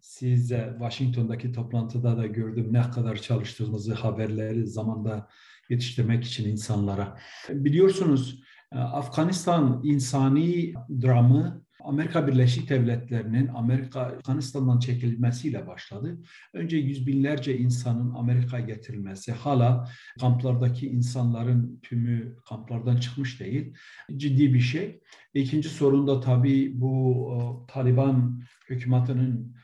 siz 0.00 0.48
Washington'daki 0.78 1.52
toplantıda 1.52 2.16
da 2.16 2.26
gördüm 2.26 2.68
ne 2.72 2.90
kadar 2.90 3.16
çalıştığınızı 3.16 3.94
haberleri 3.94 4.66
zamanda 4.66 5.28
yetiştirmek 5.70 6.24
için 6.24 6.50
insanlara. 6.50 7.18
Biliyorsunuz 7.48 8.42
e, 8.72 8.78
Afganistan 8.78 9.80
insani 9.84 10.74
dramı 11.02 11.63
Amerika 11.84 12.26
Birleşik 12.26 12.70
Devletleri'nin 12.70 13.48
Amerika 13.48 14.00
Afganistan'dan 14.00 14.78
çekilmesiyle 14.78 15.66
başladı. 15.66 16.18
Önce 16.52 16.76
yüz 16.76 17.06
binlerce 17.06 17.58
insanın 17.58 18.14
Amerika'ya 18.14 18.64
getirilmesi, 18.64 19.32
hala 19.32 19.88
kamplardaki 20.20 20.88
insanların 20.88 21.80
tümü 21.82 22.36
kamplardan 22.48 22.96
çıkmış 22.96 23.40
değil. 23.40 23.74
Ciddi 24.16 24.54
bir 24.54 24.60
şey. 24.60 25.00
İkinci 25.34 25.68
sorun 25.68 26.06
da 26.06 26.20
tabii 26.20 26.80
bu 26.80 27.26
o, 27.30 27.66
Taliban 27.66 28.42
hükümetinin 28.70 29.54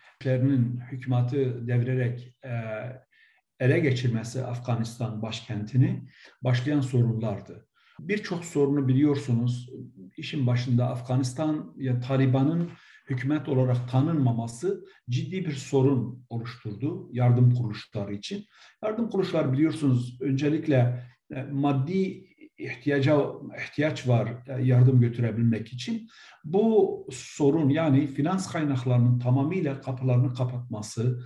hükümeti 0.93 1.55
devirerek 1.67 2.35
e, 2.45 2.51
ele 3.61 3.81
geçirmesi 3.81 4.45
Afganistan 4.45 5.23
başkentini 5.23 6.09
başlayan 6.43 6.81
sorunlardı. 6.81 7.70
Birçok 8.09 8.45
sorunu 8.45 8.89
biliyorsunuz. 8.89 9.71
İşin 10.17 10.47
başında 10.47 10.91
Afganistan 10.91 11.75
ya 11.77 12.01
Taliban'ın 12.01 12.71
hükümet 13.11 13.49
olarak 13.49 13.91
tanınmaması 13.91 14.85
ciddi 15.11 15.47
bir 15.47 15.53
sorun 15.53 16.27
oluşturdu 16.29 17.09
yardım 17.13 17.55
kuruluşları 17.55 18.15
için. 18.15 18.45
Yardım 18.85 19.11
kuruluşları 19.11 19.53
biliyorsunuz 19.53 20.19
öncelikle 20.21 21.05
e, 21.35 21.43
maddi 21.43 22.31
ihtiyaca 22.59 23.23
ihtiyaç 23.65 24.09
var 24.09 24.29
e, 24.47 24.63
yardım 24.63 25.01
götürebilmek 25.01 25.73
için. 25.73 26.09
Bu 26.45 27.07
sorun 27.13 27.69
yani 27.69 28.07
finans 28.07 28.53
kaynaklarının 28.53 29.19
tamamıyla 29.19 29.81
kapılarını 29.81 30.35
kapatması, 30.35 31.21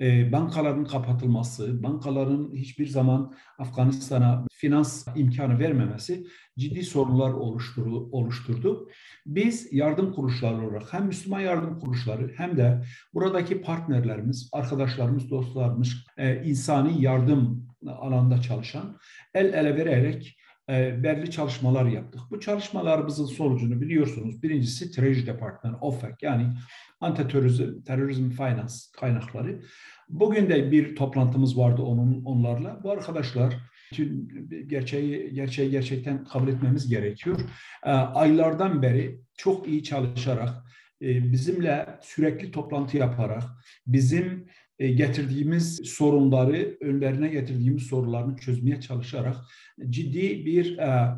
e, 0.00 0.32
bankaların 0.32 0.84
kapatılması, 0.84 1.82
bankaların 1.82 2.54
hiçbir 2.54 2.86
zaman 2.86 3.34
Afganistan'a 3.58 4.46
finans 4.52 5.06
imkanı 5.16 5.58
vermemesi 5.58 6.26
ciddi 6.58 6.82
sorunlar 6.82 7.30
oluşturdu. 7.30 8.08
oluşturdu. 8.12 8.88
Biz 9.26 9.72
yardım 9.72 10.12
kuruluşları 10.12 10.68
olarak 10.68 10.92
hem 10.92 11.06
Müslüman 11.06 11.40
yardım 11.40 11.78
kuruluşları 11.78 12.32
hem 12.36 12.56
de 12.56 12.82
buradaki 13.14 13.62
partnerlerimiz, 13.62 14.48
arkadaşlarımız, 14.52 15.30
dostlarımız, 15.30 16.04
e, 16.16 16.44
insani 16.44 17.02
yardım 17.02 17.66
alanda 17.86 18.42
çalışan 18.42 18.98
el 19.34 19.54
ele 19.54 19.76
vererek 19.76 20.38
e, 20.70 21.02
belli 21.02 21.30
çalışmalar 21.30 21.84
yaptık. 21.86 22.20
Bu 22.30 22.40
çalışmalarımızın 22.40 23.26
sonucunu 23.26 23.80
biliyorsunuz. 23.80 24.42
Birincisi 24.42 24.90
Treasury 24.90 25.26
Department, 25.26 25.76
OFAC 25.80 26.14
yani 26.22 26.52
Anti-Terrorism 27.00 27.84
Terrorism 27.84 28.30
Finance 28.30 28.74
kaynakları. 29.00 29.62
Bugün 30.08 30.48
de 30.48 30.70
bir 30.70 30.96
toplantımız 30.96 31.58
vardı 31.58 31.82
onun 31.82 32.24
onlarla. 32.24 32.80
Bu 32.84 32.90
arkadaşlar 32.90 33.54
bütün 33.92 34.28
gerçeği 34.68 35.34
gerçeği 35.34 35.70
gerçekten 35.70 36.24
kabul 36.24 36.48
etmemiz 36.48 36.88
gerekiyor. 36.88 37.40
E, 37.84 37.90
aylardan 37.90 38.82
beri 38.82 39.20
çok 39.36 39.68
iyi 39.68 39.82
çalışarak 39.82 40.50
e, 41.02 41.32
bizimle 41.32 41.98
sürekli 42.02 42.50
toplantı 42.50 42.96
yaparak 42.96 43.42
bizim 43.86 44.45
getirdiğimiz 44.78 45.80
sorunları, 45.84 46.76
önlerine 46.80 47.28
getirdiğimiz 47.28 47.82
sorularını 47.82 48.36
çözmeye 48.36 48.80
çalışarak 48.80 49.36
ciddi 49.90 50.46
bir 50.46 50.78
e, 50.78 51.16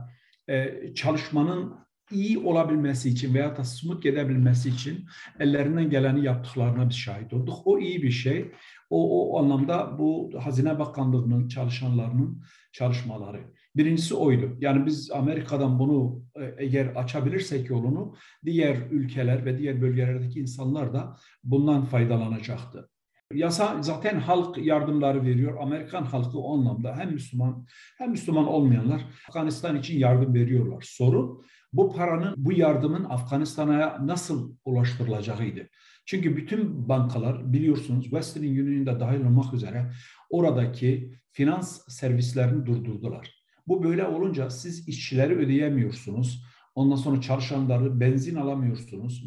e, 0.48 0.94
çalışmanın 0.94 1.74
iyi 2.10 2.38
olabilmesi 2.38 3.08
için 3.08 3.34
veya 3.34 3.56
da 3.56 3.64
smooth 3.64 4.02
gidebilmesi 4.02 4.68
için 4.68 5.06
ellerinden 5.40 5.90
geleni 5.90 6.24
yaptıklarına 6.24 6.88
bir 6.88 6.94
şahit 6.94 7.32
olduk. 7.32 7.58
O 7.64 7.78
iyi 7.78 8.02
bir 8.02 8.10
şey. 8.10 8.50
O, 8.90 9.30
o 9.32 9.38
anlamda 9.38 9.98
bu 9.98 10.30
Hazine 10.42 10.78
Bakanlığı'nın 10.78 11.48
çalışanlarının 11.48 12.42
çalışmaları. 12.72 13.40
Birincisi 13.76 14.14
oydu. 14.14 14.56
Yani 14.60 14.86
biz 14.86 15.10
Amerika'dan 15.10 15.78
bunu 15.78 16.22
eğer 16.58 16.86
açabilirsek 16.86 17.70
yolunu 17.70 18.14
diğer 18.44 18.76
ülkeler 18.90 19.44
ve 19.44 19.58
diğer 19.58 19.82
bölgelerdeki 19.82 20.40
insanlar 20.40 20.94
da 20.94 21.16
bundan 21.44 21.84
faydalanacaktı. 21.84 22.90
Yasa 23.34 23.82
zaten 23.82 24.20
halk 24.20 24.58
yardımları 24.58 25.22
veriyor. 25.22 25.56
Amerikan 25.60 26.04
halkı 26.04 26.38
o 26.38 26.58
anlamda 26.58 26.96
hem 26.96 27.12
Müslüman 27.12 27.66
hem 27.98 28.10
Müslüman 28.10 28.46
olmayanlar 28.46 29.04
Afganistan 29.28 29.76
için 29.76 29.98
yardım 29.98 30.34
veriyorlar. 30.34 30.84
Sorun 30.86 31.44
bu 31.72 31.94
paranın, 31.94 32.34
bu 32.36 32.52
yardımın 32.52 33.04
Afganistan'a 33.04 34.06
nasıl 34.06 34.56
ulaştırılacağıydı. 34.64 35.68
Çünkü 36.06 36.36
bütün 36.36 36.88
bankalar 36.88 37.52
biliyorsunuz 37.52 38.04
Western 38.04 38.44
Union'da 38.44 39.00
dahil 39.00 39.20
olmak 39.20 39.54
üzere 39.54 39.92
oradaki 40.30 41.12
finans 41.30 41.88
servislerini 41.88 42.66
durdurdular. 42.66 43.34
Bu 43.66 43.84
böyle 43.84 44.06
olunca 44.06 44.50
siz 44.50 44.88
işçileri 44.88 45.36
ödeyemiyorsunuz. 45.36 46.44
Ondan 46.74 46.96
sonra 46.96 47.20
çalışanları 47.20 48.00
benzin 48.00 48.36
alamıyorsunuz, 48.36 49.24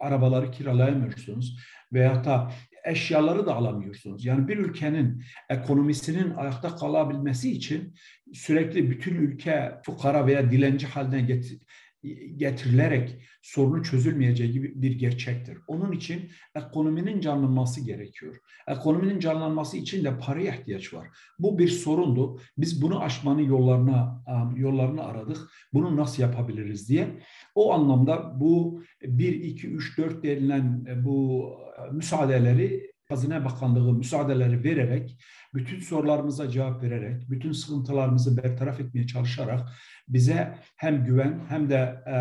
arabaları 0.00 0.50
kiralayamıyorsunuz 0.50 1.58
veya 1.92 2.24
da 2.24 2.52
eşyaları 2.84 3.46
da 3.46 3.54
alamıyorsunuz. 3.54 4.24
Yani 4.24 4.48
bir 4.48 4.58
ülkenin 4.58 5.24
ekonomisinin 5.48 6.34
ayakta 6.34 6.76
kalabilmesi 6.76 7.52
için 7.52 7.94
sürekli 8.32 8.90
bütün 8.90 9.14
ülke 9.14 9.72
fukara 9.86 10.26
veya 10.26 10.50
dilenci 10.50 10.86
haline 10.86 11.20
getirilerek 12.36 13.18
sorunu 13.42 13.82
çözülmeyeceği 13.82 14.52
gibi 14.52 14.82
bir 14.82 14.98
gerçektir. 14.98 15.58
Onun 15.66 15.92
için 15.92 16.30
ekonominin 16.54 17.20
canlanması 17.20 17.80
gerekiyor. 17.80 18.36
Ekonominin 18.68 19.20
canlanması 19.20 19.76
için 19.76 20.04
de 20.04 20.18
paraya 20.18 20.54
ihtiyaç 20.54 20.94
var. 20.94 21.08
Bu 21.38 21.58
bir 21.58 21.68
sorundu. 21.68 22.40
Biz 22.58 22.82
bunu 22.82 23.02
aşmanın 23.02 23.42
yollarına 23.42 24.24
yollarını 24.56 25.04
aradık. 25.04 25.38
Bunu 25.72 25.96
nasıl 25.96 26.22
yapabiliriz 26.22 26.88
diye. 26.88 27.08
O 27.54 27.72
anlamda 27.72 28.40
bu 28.40 28.82
1 29.02 29.32
2 29.32 29.68
3 29.68 29.98
4 29.98 30.24
denilen 30.24 30.86
bu 31.04 31.48
müsaadeleri 31.92 32.91
Hazine 33.12 33.44
Bakanlığı 33.44 33.92
müsaadeleri 33.92 34.64
vererek, 34.64 35.18
bütün 35.54 35.80
sorularımıza 35.80 36.50
cevap 36.50 36.82
vererek, 36.82 37.30
bütün 37.30 37.52
sıkıntılarımızı 37.52 38.36
bertaraf 38.36 38.80
etmeye 38.80 39.06
çalışarak 39.06 39.68
bize 40.08 40.58
hem 40.76 41.04
güven 41.04 41.40
hem 41.48 41.70
de 41.70 42.02
e, 42.06 42.14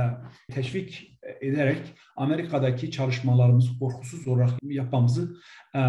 teşvik 0.53 1.19
ederek 1.41 1.81
Amerika'daki 2.15 2.91
çalışmalarımızı 2.91 3.79
korkusuz 3.79 4.27
olarak 4.27 4.49
yapmamızı 4.63 5.35
e, 5.75 5.79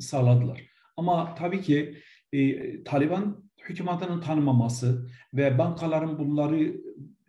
sağladılar. 0.00 0.60
Ama 0.96 1.34
tabii 1.34 1.62
ki 1.62 1.96
e, 2.32 2.84
Taliban 2.84 3.50
hükümetinin 3.68 4.20
tanımaması 4.20 5.08
ve 5.34 5.58
bankaların 5.58 6.18
bunları 6.18 6.74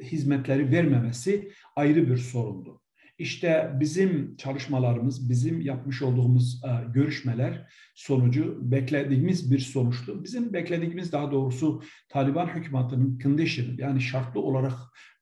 hizmetleri 0.01 0.71
vermemesi 0.71 1.51
ayrı 1.75 2.09
bir 2.09 2.17
sorundu. 2.17 2.80
İşte 3.21 3.71
bizim 3.79 4.35
çalışmalarımız, 4.35 5.29
bizim 5.29 5.61
yapmış 5.61 6.01
olduğumuz 6.01 6.61
e, 6.63 6.91
görüşmeler 6.93 7.67
sonucu 7.95 8.57
beklediğimiz 8.61 9.51
bir 9.51 9.59
sonuçtu. 9.59 10.23
Bizim 10.23 10.53
beklediğimiz 10.53 11.11
daha 11.11 11.31
doğrusu 11.31 11.81
Taliban 12.09 12.47
hükümetinin 12.47 13.19
condition 13.19 13.77
yani 13.77 14.01
şartlı 14.01 14.41
olarak 14.41 14.73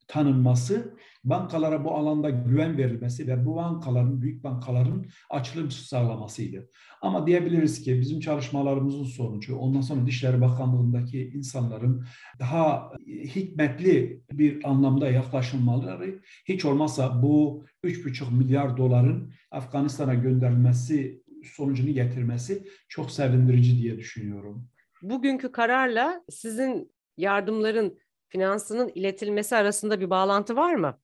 tanınması, 0.07 0.95
bankalara 1.23 1.85
bu 1.85 1.95
alanda 1.95 2.29
güven 2.29 2.77
verilmesi 2.77 3.27
ve 3.27 3.45
bu 3.45 3.55
bankaların, 3.55 4.21
büyük 4.21 4.43
bankaların 4.43 5.05
açılım 5.29 5.71
sağlamasıydı. 5.71 6.69
Ama 7.01 7.27
diyebiliriz 7.27 7.81
ki 7.81 7.99
bizim 7.99 8.19
çalışmalarımızın 8.19 9.03
sonucu, 9.03 9.57
ondan 9.57 9.81
sonra 9.81 10.05
Dışişleri 10.05 10.41
Bakanlığı'ndaki 10.41 11.29
insanların 11.29 12.05
daha 12.39 12.91
hikmetli 13.07 14.21
bir 14.31 14.69
anlamda 14.69 15.09
yaklaşılmaları, 15.09 16.19
hiç 16.45 16.65
olmazsa 16.65 17.23
bu 17.23 17.65
3,5 17.83 18.37
milyar 18.37 18.77
doların 18.77 19.33
Afganistan'a 19.51 20.13
gönderilmesi 20.13 21.23
sonucunu 21.43 21.89
getirmesi 21.89 22.63
çok 22.89 23.11
sevindirici 23.11 23.77
diye 23.81 23.97
düşünüyorum. 23.97 24.67
Bugünkü 25.01 25.51
kararla 25.51 26.23
sizin 26.29 26.91
yardımların 27.17 27.99
finansının 28.27 28.91
iletilmesi 28.95 29.55
arasında 29.55 29.99
bir 29.99 30.09
bağlantı 30.09 30.55
var 30.55 30.75
mı? 30.75 30.99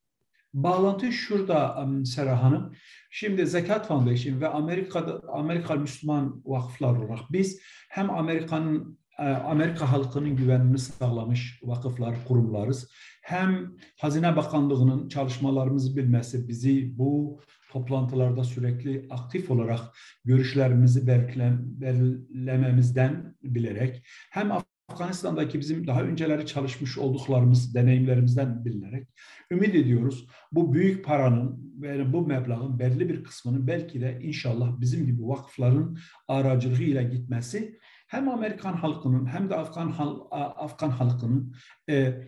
Bağlantı 0.55 1.11
şurada 1.11 1.87
Serra 2.05 2.43
Hanım. 2.43 2.73
Şimdi 3.09 3.47
Zekat 3.47 3.87
Foundation 3.87 4.41
ve 4.41 4.47
Amerika'da 4.47 5.21
Amerika 5.33 5.75
Müslüman 5.75 6.41
vakıflar 6.45 6.95
olarak 6.95 7.31
biz 7.31 7.61
hem 7.89 8.09
Amerika'nın 8.09 8.99
e, 9.19 9.23
Amerika 9.23 9.91
halkının 9.91 10.35
güvenini 10.35 10.79
sağlamış 10.79 11.59
vakıflar, 11.63 12.15
kurumlarız. 12.27 12.91
Hem 13.23 13.75
Hazine 13.99 14.35
Bakanlığı'nın 14.35 15.09
çalışmalarımızı 15.09 15.97
bilmesi 15.97 16.47
bizi 16.47 16.97
bu 16.97 17.41
toplantılarda 17.71 18.43
sürekli 18.43 19.07
aktif 19.09 19.51
olarak 19.51 19.79
görüşlerimizi 20.25 21.07
belirlememizden 21.07 23.35
bilerek 23.43 24.07
hem 24.31 24.51
Afganistan'daki 24.89 25.59
bizim 25.59 25.87
daha 25.87 26.01
önceleri 26.01 26.45
çalışmış 26.45 26.97
olduklarımız, 26.97 27.75
deneyimlerimizden 27.75 28.65
bilinerek 28.65 29.07
ümit 29.51 29.75
ediyoruz. 29.75 30.27
Bu 30.51 30.73
büyük 30.73 31.05
paranın 31.05 31.73
ve 31.81 32.13
bu 32.13 32.27
meblağın 32.27 32.79
belli 32.79 33.09
bir 33.09 33.23
kısmının 33.23 33.67
belki 33.67 34.01
de 34.01 34.19
inşallah 34.21 34.79
bizim 34.79 35.05
gibi 35.05 35.27
vakıfların 35.27 35.97
aracılığıyla 36.27 37.01
gitmesi 37.01 37.79
hem 38.07 38.29
Amerikan 38.29 38.73
halkının 38.73 39.25
hem 39.25 39.49
de 39.49 39.55
Afgan 39.55 39.91
hal, 39.91 40.19
Afgan 40.31 40.89
halkının 40.89 41.55
e, 41.89 41.95
e, 41.95 42.23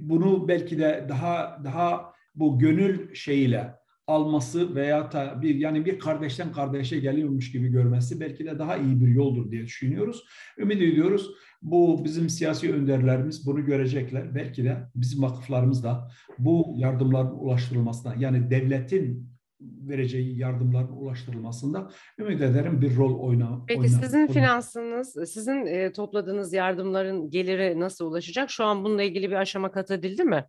bunu 0.00 0.48
belki 0.48 0.78
de 0.78 1.06
daha 1.08 1.60
daha 1.64 2.12
bu 2.34 2.58
gönül 2.58 3.14
şeyiyle 3.14 3.79
alması 4.10 4.74
veya 4.74 5.12
da 5.12 5.42
bir 5.42 5.54
yani 5.54 5.84
bir 5.84 5.98
kardeşten 5.98 6.52
kardeşe 6.52 7.00
geliyormuş 7.00 7.52
gibi 7.52 7.68
görmesi 7.68 8.20
belki 8.20 8.44
de 8.44 8.58
daha 8.58 8.76
iyi 8.76 9.00
bir 9.00 9.08
yoldur 9.08 9.50
diye 9.50 9.62
düşünüyoruz. 9.62 10.24
Ümit 10.58 10.82
ediyoruz 10.82 11.30
bu 11.62 12.04
bizim 12.04 12.28
siyasi 12.28 12.72
önderlerimiz 12.72 13.46
bunu 13.46 13.64
görecekler. 13.64 14.34
Belki 14.34 14.64
de 14.64 14.76
bizim 14.94 15.22
vakıflarımız 15.22 15.84
da 15.84 16.10
bu 16.38 16.74
yardımların 16.76 17.30
ulaştırılmasına 17.30 18.14
yani 18.18 18.50
devletin 18.50 19.30
vereceği 19.60 20.38
yardımların 20.38 20.92
ulaştırılmasında 20.92 21.90
ümit 22.18 22.40
ederim 22.40 22.80
bir 22.80 22.96
rol 22.96 23.18
oyna. 23.18 23.64
Peki 23.68 23.80
oyna, 23.80 23.88
sizin 23.88 24.18
oyna. 24.18 24.32
finansınız, 24.32 25.16
sizin 25.32 25.66
e, 25.66 25.92
topladığınız 25.92 26.52
yardımların 26.52 27.30
geliri 27.30 27.80
nasıl 27.80 28.06
ulaşacak? 28.06 28.50
Şu 28.50 28.64
an 28.64 28.84
bununla 28.84 29.02
ilgili 29.02 29.30
bir 29.30 29.36
aşama 29.36 29.70
kat 29.70 29.90
edildi 29.90 30.24
mi? 30.24 30.44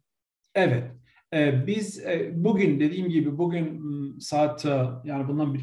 Evet. 0.56 0.92
Ee, 1.34 1.68
biz 1.68 2.00
e, 2.00 2.32
bugün 2.36 2.80
dediğim 2.80 3.10
gibi 3.10 3.38
bugün 3.38 3.82
saat 4.20 4.66
e, 4.66 4.86
yani 5.04 5.28
bundan 5.28 5.54
bir 5.54 5.60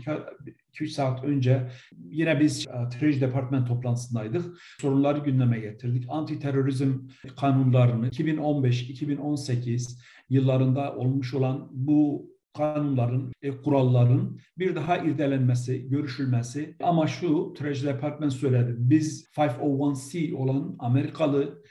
2-3 0.74 0.86
saat 0.86 1.24
önce 1.24 1.70
yine 2.10 2.40
biz 2.40 2.66
e, 2.66 2.88
Treasury 2.88 3.20
Department 3.20 3.68
toplantısındaydık. 3.68 4.44
Sorunları 4.80 5.18
gündeme 5.18 5.60
getirdik. 5.60 6.04
Anti 6.08 6.38
terörizm 6.38 6.94
kanunlarını 7.36 8.08
2015-2018 8.08 9.98
yıllarında 10.30 10.96
olmuş 10.96 11.34
olan 11.34 11.68
bu 11.72 12.30
kanunların, 12.56 13.32
kuralların 13.64 14.38
bir 14.58 14.76
daha 14.76 14.98
irdelenmesi, 14.98 15.88
görüşülmesi. 15.88 16.76
Ama 16.82 17.06
şu 17.06 17.54
Treasury 17.58 17.94
Department 17.94 18.32
söyledi. 18.32 18.74
Biz 18.78 19.28
501c 19.36 20.34
olan 20.34 20.76
Amerikalı 20.78 21.62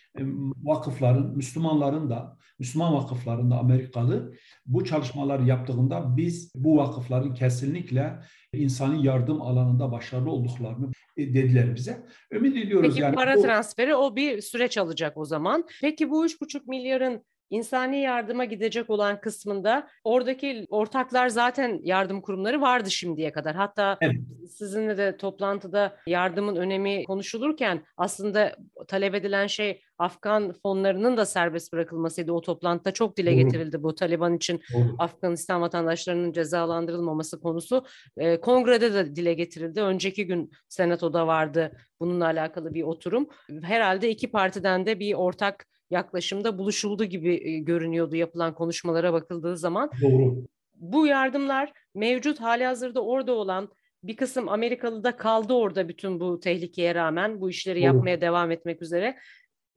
vakıfların, 0.63 1.37
Müslümanların 1.37 2.09
da, 2.09 2.36
Müslüman 2.59 2.93
vakıfların 2.93 3.51
da 3.51 3.57
Amerikalı 3.57 4.33
bu 4.65 4.85
çalışmalar 4.85 5.39
yaptığında 5.39 6.17
biz 6.17 6.51
bu 6.55 6.77
vakıfların 6.77 7.33
kesinlikle 7.33 8.19
insani 8.53 9.05
yardım 9.05 9.41
alanında 9.41 9.91
başarılı 9.91 10.31
olduklarını 10.31 10.91
e, 11.17 11.33
dediler 11.33 11.75
bize. 11.75 12.05
Ümit 12.31 12.57
ediyoruz 12.57 12.89
Peki 12.89 13.01
yani. 13.01 13.15
para 13.15 13.35
bu... 13.35 13.41
transferi 13.41 13.95
o 13.95 14.15
bir 14.15 14.41
süreç 14.41 14.77
alacak 14.77 15.17
o 15.17 15.25
zaman. 15.25 15.65
Peki 15.81 16.09
bu 16.09 16.25
3,5 16.25 16.61
milyarın 16.67 17.23
insani 17.49 18.01
yardıma 18.01 18.45
gidecek 18.45 18.89
olan 18.89 19.21
kısmında 19.21 19.87
oradaki 20.03 20.65
ortaklar 20.69 21.29
zaten 21.29 21.79
yardım 21.83 22.21
kurumları 22.21 22.61
vardı 22.61 22.91
şimdiye 22.91 23.31
kadar. 23.31 23.55
Hatta 23.55 23.97
evet. 24.01 24.15
sizinle 24.49 24.97
de 24.97 25.17
toplantıda 25.17 25.97
yardımın 26.07 26.55
önemi 26.55 27.03
konuşulurken 27.03 27.83
aslında 27.97 28.55
talep 28.87 29.15
edilen 29.15 29.47
şey 29.47 29.81
Afgan 29.97 30.53
fonlarının 30.63 31.17
da 31.17 31.25
serbest 31.25 31.73
bırakılmasıydı. 31.73 32.31
O 32.31 32.41
toplantıda 32.41 32.91
çok 32.91 33.17
dile 33.17 33.33
getirildi 33.33 33.83
bu 33.83 33.95
Taliban 33.95 34.35
için 34.35 34.61
Doğru. 34.73 34.95
Afganistan 34.99 35.61
vatandaşlarının 35.61 36.31
cezalandırılmaması 36.31 37.41
konusu. 37.41 37.85
E, 38.17 38.39
kongrede 38.41 38.93
de 38.93 39.15
dile 39.15 39.33
getirildi. 39.33 39.81
Önceki 39.81 40.27
gün 40.27 40.51
senatoda 40.69 41.27
vardı 41.27 41.71
bununla 41.99 42.25
alakalı 42.25 42.73
bir 42.73 42.83
oturum. 42.83 43.27
Herhalde 43.61 44.09
iki 44.09 44.31
partiden 44.31 44.85
de 44.85 44.99
bir 44.99 45.13
ortak 45.13 45.65
yaklaşımda 45.89 46.57
buluşuldu 46.57 47.03
gibi 47.03 47.49
e, 47.49 47.59
görünüyordu 47.59 48.15
yapılan 48.15 48.53
konuşmalara 48.53 49.13
bakıldığı 49.13 49.57
zaman. 49.57 49.91
Doğru. 50.01 50.45
Bu 50.75 51.07
yardımlar 51.07 51.73
mevcut 51.95 52.41
hali 52.41 52.65
hazırda 52.65 53.01
orada 53.01 53.31
olan 53.31 53.69
bir 54.03 54.15
kısım 54.15 54.49
Amerikalı 54.49 55.03
da 55.03 55.17
kaldı 55.17 55.53
orada 55.53 55.89
bütün 55.89 56.19
bu 56.19 56.39
tehlikeye 56.39 56.95
rağmen 56.95 57.41
bu 57.41 57.49
işleri 57.49 57.79
Doğru. 57.79 57.85
yapmaya 57.85 58.21
devam 58.21 58.51
etmek 58.51 58.81
üzere. 58.81 59.17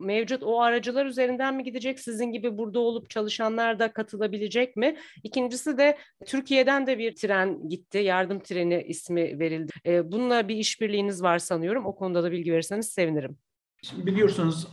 Mevcut 0.01 0.43
o 0.43 0.61
aracılar 0.61 1.07
üzerinden 1.07 1.55
mi 1.55 1.65
gidecek? 1.65 2.01
Sizin 2.01 2.33
gibi 2.33 2.59
burada 2.59 2.81
olup 2.81 3.11
çalışanlar 3.11 3.79
da 3.79 3.93
katılabilecek 3.93 4.77
mi? 4.77 4.97
İkincisi 5.25 5.79
de 5.79 5.99
Türkiye'den 6.27 6.87
de 6.87 6.99
bir 6.99 7.15
tren 7.15 7.69
gitti. 7.69 7.99
Yardım 7.99 8.41
treni 8.41 8.83
ismi 8.83 9.39
verildi. 9.39 9.73
E, 9.87 10.13
bununla 10.13 10.49
bir 10.49 10.57
işbirliğiniz 10.57 11.23
var 11.23 11.39
sanıyorum. 11.39 11.87
O 11.87 11.95
konuda 11.97 12.23
da 12.23 12.33
bilgi 12.33 12.53
verirseniz 12.53 12.89
sevinirim. 12.89 13.39
Şimdi 13.83 14.07
biliyorsunuz 14.07 14.69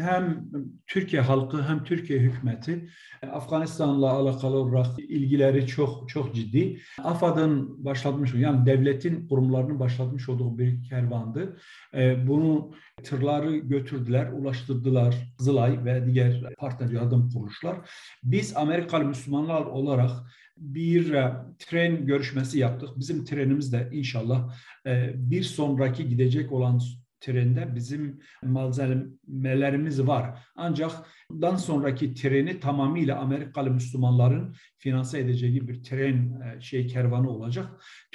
hem 0.00 0.44
Türkiye 0.86 1.22
halkı 1.22 1.62
hem 1.62 1.84
Türkiye 1.84 2.18
hükümeti 2.18 2.88
Afganistan'la 3.32 4.10
alakalı 4.12 4.56
olarak 4.56 4.98
ilgileri 4.98 5.66
çok 5.66 6.08
çok 6.08 6.34
ciddi. 6.34 6.80
AFAD'ın 7.02 7.84
başlatmış 7.84 8.34
yani 8.34 8.66
devletin 8.66 9.28
kurumlarının 9.28 9.80
başlatmış 9.80 10.28
olduğu 10.28 10.58
bir 10.58 10.84
kervandı. 10.84 11.56
E, 11.94 12.28
bunu 12.28 12.72
tırları 13.04 13.56
götürdüler, 13.56 14.32
ulaştırdılar 14.32 15.14
Kızılay 15.38 15.84
ve 15.84 16.06
diğer 16.06 16.54
partner 16.58 16.90
yardım 16.90 17.30
kuruluşlar. 17.30 17.90
Biz 18.24 18.56
Amerikalı 18.56 19.04
Müslümanlar 19.04 19.62
olarak 19.62 20.10
bir 20.56 21.12
e, 21.12 21.32
tren 21.58 22.06
görüşmesi 22.06 22.58
yaptık. 22.58 22.88
Bizim 22.96 23.24
trenimiz 23.24 23.72
de 23.72 23.88
inşallah 23.92 24.54
e, 24.86 25.12
bir 25.14 25.42
sonraki 25.42 26.08
gidecek 26.08 26.52
olan 26.52 26.80
trende 27.26 27.74
bizim 27.74 28.20
malzemelerimiz 28.42 30.06
var. 30.06 30.38
Ancak 30.56 30.90
dan 31.30 31.56
sonraki 31.56 32.14
treni 32.14 32.60
tamamıyla 32.60 33.18
Amerikalı 33.18 33.70
Müslümanların 33.70 34.54
finanse 34.78 35.18
edeceği 35.18 35.68
bir 35.68 35.82
tren 35.82 36.40
e, 36.40 36.60
şey 36.60 36.86
kervanı 36.86 37.30
olacak. 37.30 37.66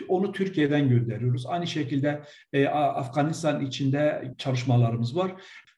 Onu 0.08 0.32
Türkiye'den 0.32 0.89
gönderiyoruz. 0.89 1.45
Aynı 1.45 1.67
şekilde 1.67 2.24
e, 2.54 2.67
Afganistan 2.67 3.65
içinde 3.65 4.34
çalışmalarımız 4.38 5.15
var 5.15 5.32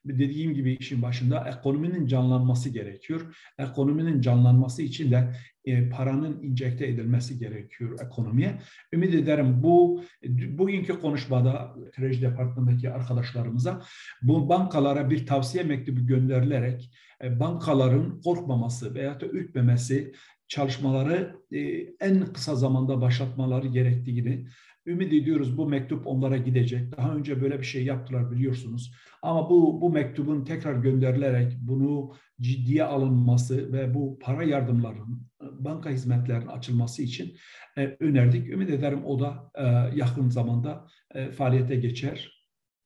dediğim 0.04 0.54
gibi 0.54 0.76
işin 0.80 1.02
başında 1.02 1.48
ekonominin 1.58 2.06
canlanması 2.06 2.68
gerekiyor. 2.68 3.36
Ekonominin 3.58 4.20
canlanması 4.20 4.82
için 4.82 5.10
de 5.10 5.34
e, 5.64 5.88
paranın 5.88 6.42
injekte 6.42 6.86
edilmesi 6.86 7.38
gerekiyor 7.38 7.98
ekonomiye. 8.06 8.60
Ümit 8.92 9.14
ederim 9.14 9.62
bu 9.62 10.02
bugünkü 10.48 11.00
konuşmada 11.00 11.74
Treji 11.96 12.22
Departmanı'ndaki 12.22 12.90
arkadaşlarımıza 12.90 13.82
bu 14.22 14.48
bankalara 14.48 15.10
bir 15.10 15.26
tavsiye 15.26 15.64
mektubu 15.64 16.06
gönderilerek 16.06 16.90
e, 17.22 17.40
bankaların 17.40 18.20
korkmaması 18.20 18.94
veya 18.94 19.20
da 19.20 19.26
ürkmemesi 19.26 20.12
çalışmaları 20.48 21.36
e, 21.52 21.58
en 22.00 22.32
kısa 22.32 22.54
zamanda 22.54 23.00
başlatmaları 23.00 23.66
gerektiğini 23.66 24.46
ümit 24.86 25.12
ediyoruz 25.12 25.58
bu 25.58 25.66
mektup 25.66 26.06
onlara 26.06 26.36
gidecek. 26.36 26.96
Daha 26.96 27.14
önce 27.14 27.42
böyle 27.42 27.58
bir 27.58 27.64
şey 27.64 27.84
yaptılar 27.84 28.30
biliyorsunuz. 28.30 28.94
Ama 29.22 29.50
bu 29.50 29.80
bu 29.80 29.90
mektubun 29.90 30.44
tekrar 30.44 30.74
gönderilerek 30.74 31.52
bunu 31.60 32.12
ciddiye 32.40 32.84
alınması 32.84 33.72
ve 33.72 33.94
bu 33.94 34.18
para 34.22 34.44
yardımlarının 34.44 35.26
banka 35.40 35.90
hizmetlerinin 35.90 36.46
açılması 36.46 37.02
için 37.02 37.36
e, 37.78 37.96
önerdik. 38.00 38.48
Ümit 38.48 38.70
ederim 38.70 39.04
o 39.04 39.20
da 39.20 39.50
e, 39.54 39.64
yakın 39.98 40.28
zamanda 40.28 40.86
e, 41.14 41.30
faaliyete 41.30 41.76
geçer, 41.76 42.44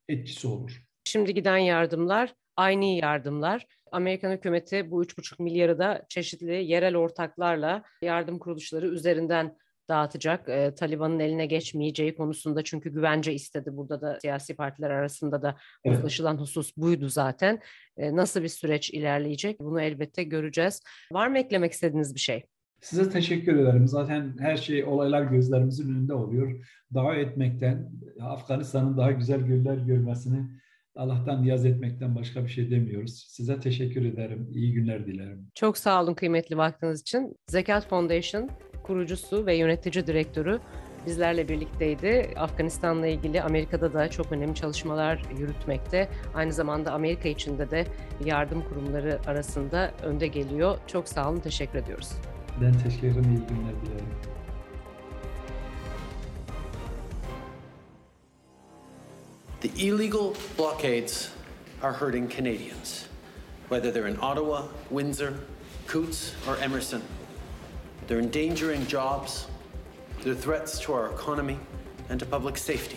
etkisi 0.08 0.48
olur. 0.48 0.82
Şimdi 1.04 1.34
giden 1.34 1.58
yardımlar 1.58 2.34
aynı 2.58 2.84
yardımlar. 2.84 3.66
Amerikan 3.92 4.32
hükümeti 4.32 4.90
bu 4.90 5.04
3,5 5.04 5.42
milyarı 5.42 5.78
da 5.78 6.02
çeşitli 6.08 6.64
yerel 6.64 6.96
ortaklarla 6.96 7.82
yardım 8.02 8.38
kuruluşları 8.38 8.86
üzerinden 8.88 9.56
dağıtacak. 9.88 10.48
E, 10.48 10.74
Taliban'ın 10.74 11.18
eline 11.18 11.46
geçmeyeceği 11.46 12.16
konusunda 12.16 12.64
çünkü 12.64 12.90
güvence 12.90 13.34
istedi. 13.34 13.76
Burada 13.76 14.00
da 14.00 14.18
siyasi 14.20 14.56
partiler 14.56 14.90
arasında 14.90 15.42
da 15.42 15.56
uzlaşılan 15.84 16.34
evet. 16.34 16.42
husus 16.42 16.76
buydu 16.76 17.08
zaten. 17.08 17.60
E, 17.96 18.16
nasıl 18.16 18.42
bir 18.42 18.48
süreç 18.48 18.90
ilerleyecek 18.90 19.60
bunu 19.60 19.80
elbette 19.80 20.24
göreceğiz. 20.24 20.82
Var 21.12 21.28
mı 21.28 21.38
eklemek 21.38 21.72
istediğiniz 21.72 22.14
bir 22.14 22.20
şey? 22.20 22.44
Size 22.80 23.10
teşekkür 23.10 23.56
ederim. 23.56 23.88
Zaten 23.88 24.36
her 24.40 24.56
şey 24.56 24.84
olaylar 24.84 25.22
gözlerimizin 25.22 25.94
önünde 25.94 26.14
oluyor. 26.14 26.66
Dua 26.94 27.14
etmekten, 27.14 27.90
Afganistan'ın 28.20 28.96
daha 28.96 29.12
güzel 29.12 29.40
günler 29.40 29.76
görmesini 29.76 30.58
Allah'tan 30.98 31.42
niyaz 31.42 31.64
etmekten 31.64 32.14
başka 32.14 32.44
bir 32.44 32.48
şey 32.48 32.70
demiyoruz. 32.70 33.26
Size 33.28 33.60
teşekkür 33.60 34.04
ederim. 34.04 34.50
İyi 34.54 34.72
günler 34.72 35.06
dilerim. 35.06 35.46
Çok 35.54 35.78
sağ 35.78 36.02
olun 36.02 36.14
kıymetli 36.14 36.56
vaktiniz 36.56 37.00
için. 37.00 37.36
Zekat 37.46 37.88
Foundation 37.88 38.50
kurucusu 38.82 39.46
ve 39.46 39.56
yönetici 39.56 40.06
direktörü 40.06 40.60
bizlerle 41.06 41.48
birlikteydi. 41.48 42.30
Afganistan'la 42.36 43.06
ilgili 43.06 43.42
Amerika'da 43.42 43.92
da 43.92 44.10
çok 44.10 44.32
önemli 44.32 44.54
çalışmalar 44.54 45.22
yürütmekte. 45.38 46.08
Aynı 46.34 46.52
zamanda 46.52 46.92
Amerika 46.92 47.28
içinde 47.28 47.70
de 47.70 47.86
yardım 48.24 48.62
kurumları 48.68 49.18
arasında 49.26 49.90
önde 50.02 50.26
geliyor. 50.26 50.78
Çok 50.86 51.08
sağ 51.08 51.30
olun, 51.30 51.40
teşekkür 51.40 51.78
ediyoruz. 51.78 52.12
Ben 52.62 52.72
teşekkür 52.72 53.08
ederim, 53.08 53.24
iyi 53.24 53.46
günler 53.48 53.86
dilerim. 53.86 54.37
The 59.60 59.88
illegal 59.88 60.36
blockades 60.56 61.30
are 61.82 61.92
hurting 61.92 62.28
Canadians, 62.28 63.08
whether 63.68 63.90
they're 63.90 64.06
in 64.06 64.16
Ottawa, 64.20 64.68
Windsor, 64.88 65.34
Coutts, 65.88 66.32
or 66.46 66.56
Emerson. 66.62 67.02
They're 68.06 68.20
endangering 68.20 68.86
jobs, 68.86 69.48
they're 70.22 70.36
threats 70.36 70.78
to 70.80 70.92
our 70.92 71.10
economy 71.12 71.58
and 72.08 72.20
to 72.20 72.26
public 72.26 72.56
safety. 72.56 72.96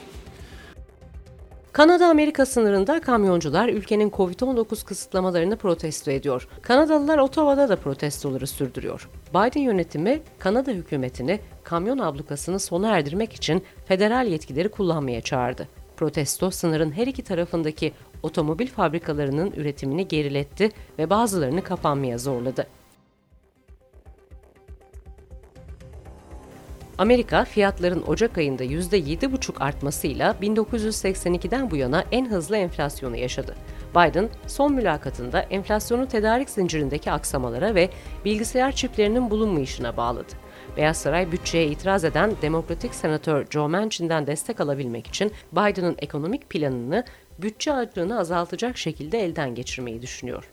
Kanada-Amerika 1.71 2.45
sınırında 2.45 3.01
kamyoncular 3.01 3.69
ülkenin 3.69 4.09
Covid-19 4.09 4.85
kısıtlamalarını 4.85 5.57
protesto 5.57 6.11
ediyor. 6.11 6.47
Kanadalılar 6.61 7.17
Ottawa'da 7.17 7.69
da 7.69 7.75
protestoları 7.75 8.47
sürdürüyor. 8.47 9.09
Biden 9.29 9.61
yönetimi 9.61 10.21
Kanada 10.39 10.71
hükümetini 10.71 11.39
kamyon 11.63 11.97
ablukasını 11.97 12.59
sona 12.59 12.89
erdirmek 12.89 13.33
için 13.33 13.63
federal 13.85 14.27
yetkileri 14.27 14.69
kullanmaya 14.69 15.21
çağırdı. 15.21 15.80
Protesto 16.01 16.51
sınırın 16.51 16.91
her 16.91 17.07
iki 17.07 17.23
tarafındaki 17.23 17.93
otomobil 18.23 18.67
fabrikalarının 18.67 19.51
üretimini 19.51 20.07
geriletti 20.07 20.69
ve 20.99 21.09
bazılarını 21.09 21.63
kapanmaya 21.63 22.17
zorladı. 22.17 22.67
Amerika 26.97 27.45
fiyatların 27.45 28.03
Ocak 28.07 28.37
ayında 28.37 28.63
%7,5 28.63 29.57
artmasıyla 29.63 30.35
1982'den 30.41 31.71
bu 31.71 31.75
yana 31.75 32.03
en 32.11 32.31
hızlı 32.31 32.57
enflasyonu 32.57 33.17
yaşadı. 33.17 33.55
Biden 33.91 34.29
son 34.47 34.73
mülakatında 34.73 35.41
enflasyonu 35.41 36.07
tedarik 36.07 36.49
zincirindeki 36.49 37.11
aksamalara 37.11 37.75
ve 37.75 37.89
bilgisayar 38.25 38.71
çiplerinin 38.71 39.29
bulunmayışına 39.29 39.97
bağladı. 39.97 40.33
Beyaz 40.77 40.97
Saray 40.97 41.31
bütçeye 41.31 41.67
itiraz 41.67 42.03
eden 42.03 42.31
Demokratik 42.41 42.95
Senatör 42.95 43.45
Joe 43.49 43.67
Manchin'den 43.67 44.27
destek 44.27 44.61
alabilmek 44.61 45.07
için 45.07 45.31
Biden'ın 45.51 45.95
ekonomik 45.99 46.49
planını 46.49 47.03
bütçe 47.39 47.73
açığını 47.73 48.19
azaltacak 48.19 48.77
şekilde 48.77 49.19
elden 49.19 49.55
geçirmeyi 49.55 50.01
düşünüyor. 50.01 50.51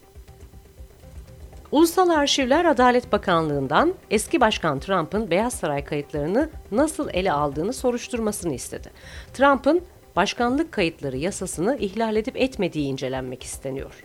Ulusal 1.73 2.09
Arşivler 2.09 2.65
Adalet 2.65 3.13
Bakanlığı'ndan 3.13 3.95
eski 4.11 4.41
Başkan 4.41 4.81
Trump'ın 4.81 5.31
Beyaz 5.31 5.55
Saray 5.55 5.85
kayıtlarını 5.85 6.51
nasıl 6.73 7.09
ele 7.13 7.33
aldığını 7.33 7.73
soruşturmasını 7.73 8.55
istedi. 8.55 8.91
Trump'ın 9.35 9.83
başkanlık 10.17 10.73
kayıtları 10.73 11.17
yasasını 11.17 11.77
ihlal 11.77 12.17
edip 12.17 12.37
etmediği 12.37 12.87
incelenmek 12.87 13.43
isteniyor. 13.43 14.05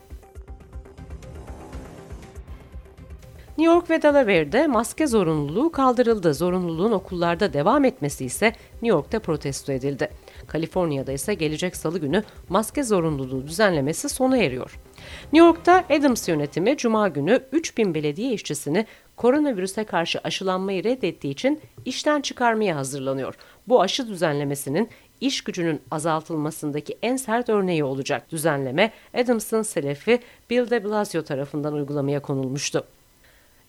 New 3.57 3.73
York 3.73 3.89
ve 3.89 4.01
Delaware'de 4.01 4.67
maske 4.67 5.07
zorunluluğu 5.07 5.71
kaldırıldı. 5.71 6.33
Zorunluluğun 6.33 6.91
okullarda 6.91 7.53
devam 7.53 7.85
etmesi 7.85 8.25
ise 8.25 8.45
New 8.73 8.87
York'ta 8.87 9.19
protesto 9.19 9.71
edildi. 9.71 10.09
Kaliforniya'da 10.47 11.11
ise 11.11 11.33
gelecek 11.33 11.75
salı 11.75 11.99
günü 11.99 12.23
maske 12.49 12.83
zorunluluğu 12.83 13.47
düzenlemesi 13.47 14.09
sona 14.09 14.37
eriyor. 14.37 14.79
New 15.33 15.47
York'ta 15.47 15.83
Adams 15.89 16.27
yönetimi 16.27 16.77
Cuma 16.77 17.07
günü 17.07 17.43
3000 17.51 17.93
belediye 17.93 18.33
işçisini 18.33 18.85
koronavirüse 19.15 19.83
karşı 19.83 20.19
aşılanmayı 20.23 20.83
reddettiği 20.83 21.33
için 21.33 21.61
işten 21.85 22.21
çıkarmaya 22.21 22.75
hazırlanıyor. 22.75 23.35
Bu 23.67 23.81
aşı 23.81 24.07
düzenlemesinin 24.07 24.89
iş 25.21 25.43
gücünün 25.43 25.81
azaltılmasındaki 25.91 26.97
en 27.01 27.15
sert 27.15 27.49
örneği 27.49 27.83
olacak. 27.83 28.31
Düzenleme 28.31 28.91
Adams'ın 29.13 29.61
selefi 29.61 30.19
Bill 30.49 30.69
de 30.69 30.83
Blasio 30.83 31.23
tarafından 31.23 31.73
uygulamaya 31.73 32.21
konulmuştu. 32.21 32.83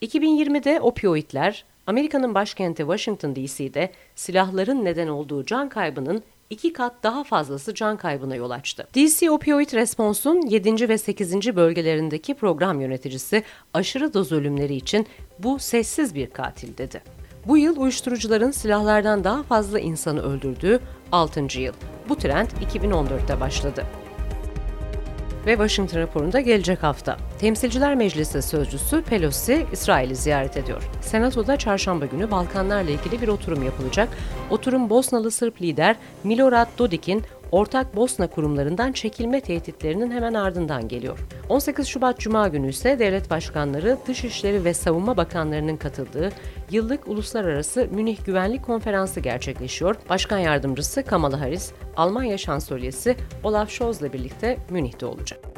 2020'de 0.02 0.80
opioidler, 0.80 1.64
Amerika'nın 1.86 2.34
başkenti 2.34 2.82
Washington 2.82 3.36
DC'de 3.36 3.92
silahların 4.14 4.84
neden 4.84 5.08
olduğu 5.08 5.46
can 5.46 5.68
kaybının 5.68 6.22
iki 6.50 6.72
kat 6.72 6.92
daha 7.02 7.24
fazlası 7.24 7.74
can 7.74 7.96
kaybına 7.96 8.36
yol 8.36 8.50
açtı. 8.50 8.88
DC 8.94 9.30
Opioid 9.30 9.72
Response'un 9.72 10.42
7. 10.42 10.88
ve 10.88 10.98
8. 10.98 11.56
bölgelerindeki 11.56 12.34
program 12.34 12.80
yöneticisi 12.80 13.42
aşırı 13.74 14.14
doz 14.14 14.32
ölümleri 14.32 14.74
için 14.74 15.06
bu 15.38 15.58
sessiz 15.58 16.14
bir 16.14 16.30
katil 16.30 16.78
dedi. 16.78 17.02
Bu 17.46 17.58
yıl 17.58 17.76
uyuşturucuların 17.76 18.50
silahlardan 18.50 19.24
daha 19.24 19.42
fazla 19.42 19.80
insanı 19.80 20.22
öldürdüğü 20.22 20.80
6. 21.12 21.60
yıl. 21.60 21.74
Bu 22.08 22.16
trend 22.16 22.48
2014'te 22.48 23.40
başladı 23.40 23.84
ve 25.46 25.52
Washington 25.52 26.00
raporunda 26.00 26.40
gelecek 26.40 26.82
hafta. 26.82 27.16
Temsilciler 27.38 27.94
Meclisi 27.94 28.42
sözcüsü 28.42 29.02
Pelosi 29.02 29.66
İsrail'i 29.72 30.16
ziyaret 30.16 30.56
ediyor. 30.56 30.82
Senatoda 31.00 31.56
çarşamba 31.56 32.06
günü 32.06 32.30
Balkanlarla 32.30 32.90
ilgili 32.90 33.22
bir 33.22 33.28
oturum 33.28 33.62
yapılacak. 33.62 34.08
Oturum 34.50 34.90
Bosnalı 34.90 35.30
Sırp 35.30 35.62
lider 35.62 35.96
Milorad 36.24 36.68
Dodik'in 36.78 37.22
ortak 37.52 37.96
Bosna 37.96 38.26
kurumlarından 38.26 38.92
çekilme 38.92 39.40
tehditlerinin 39.40 40.10
hemen 40.10 40.34
ardından 40.34 40.88
geliyor. 40.88 41.18
18 41.48 41.86
Şubat 41.86 42.18
Cuma 42.18 42.48
günü 42.48 42.68
ise 42.68 42.98
devlet 42.98 43.30
başkanları, 43.30 43.98
Dışişleri 44.06 44.64
ve 44.64 44.74
Savunma 44.74 45.16
Bakanlarının 45.16 45.76
katıldığı 45.76 46.30
yıllık 46.70 47.08
uluslararası 47.08 47.88
Münih 47.90 48.24
Güvenlik 48.24 48.62
Konferansı 48.62 49.20
gerçekleşiyor. 49.20 49.96
Başkan 50.08 50.38
yardımcısı 50.38 51.02
Kamala 51.02 51.40
Harris, 51.40 51.72
Almanya 51.96 52.38
Şansölyesi 52.38 53.16
Olaf 53.44 53.70
Scholz'la 53.70 54.12
birlikte 54.12 54.56
Münih'te 54.70 55.06
olacak. 55.06 55.53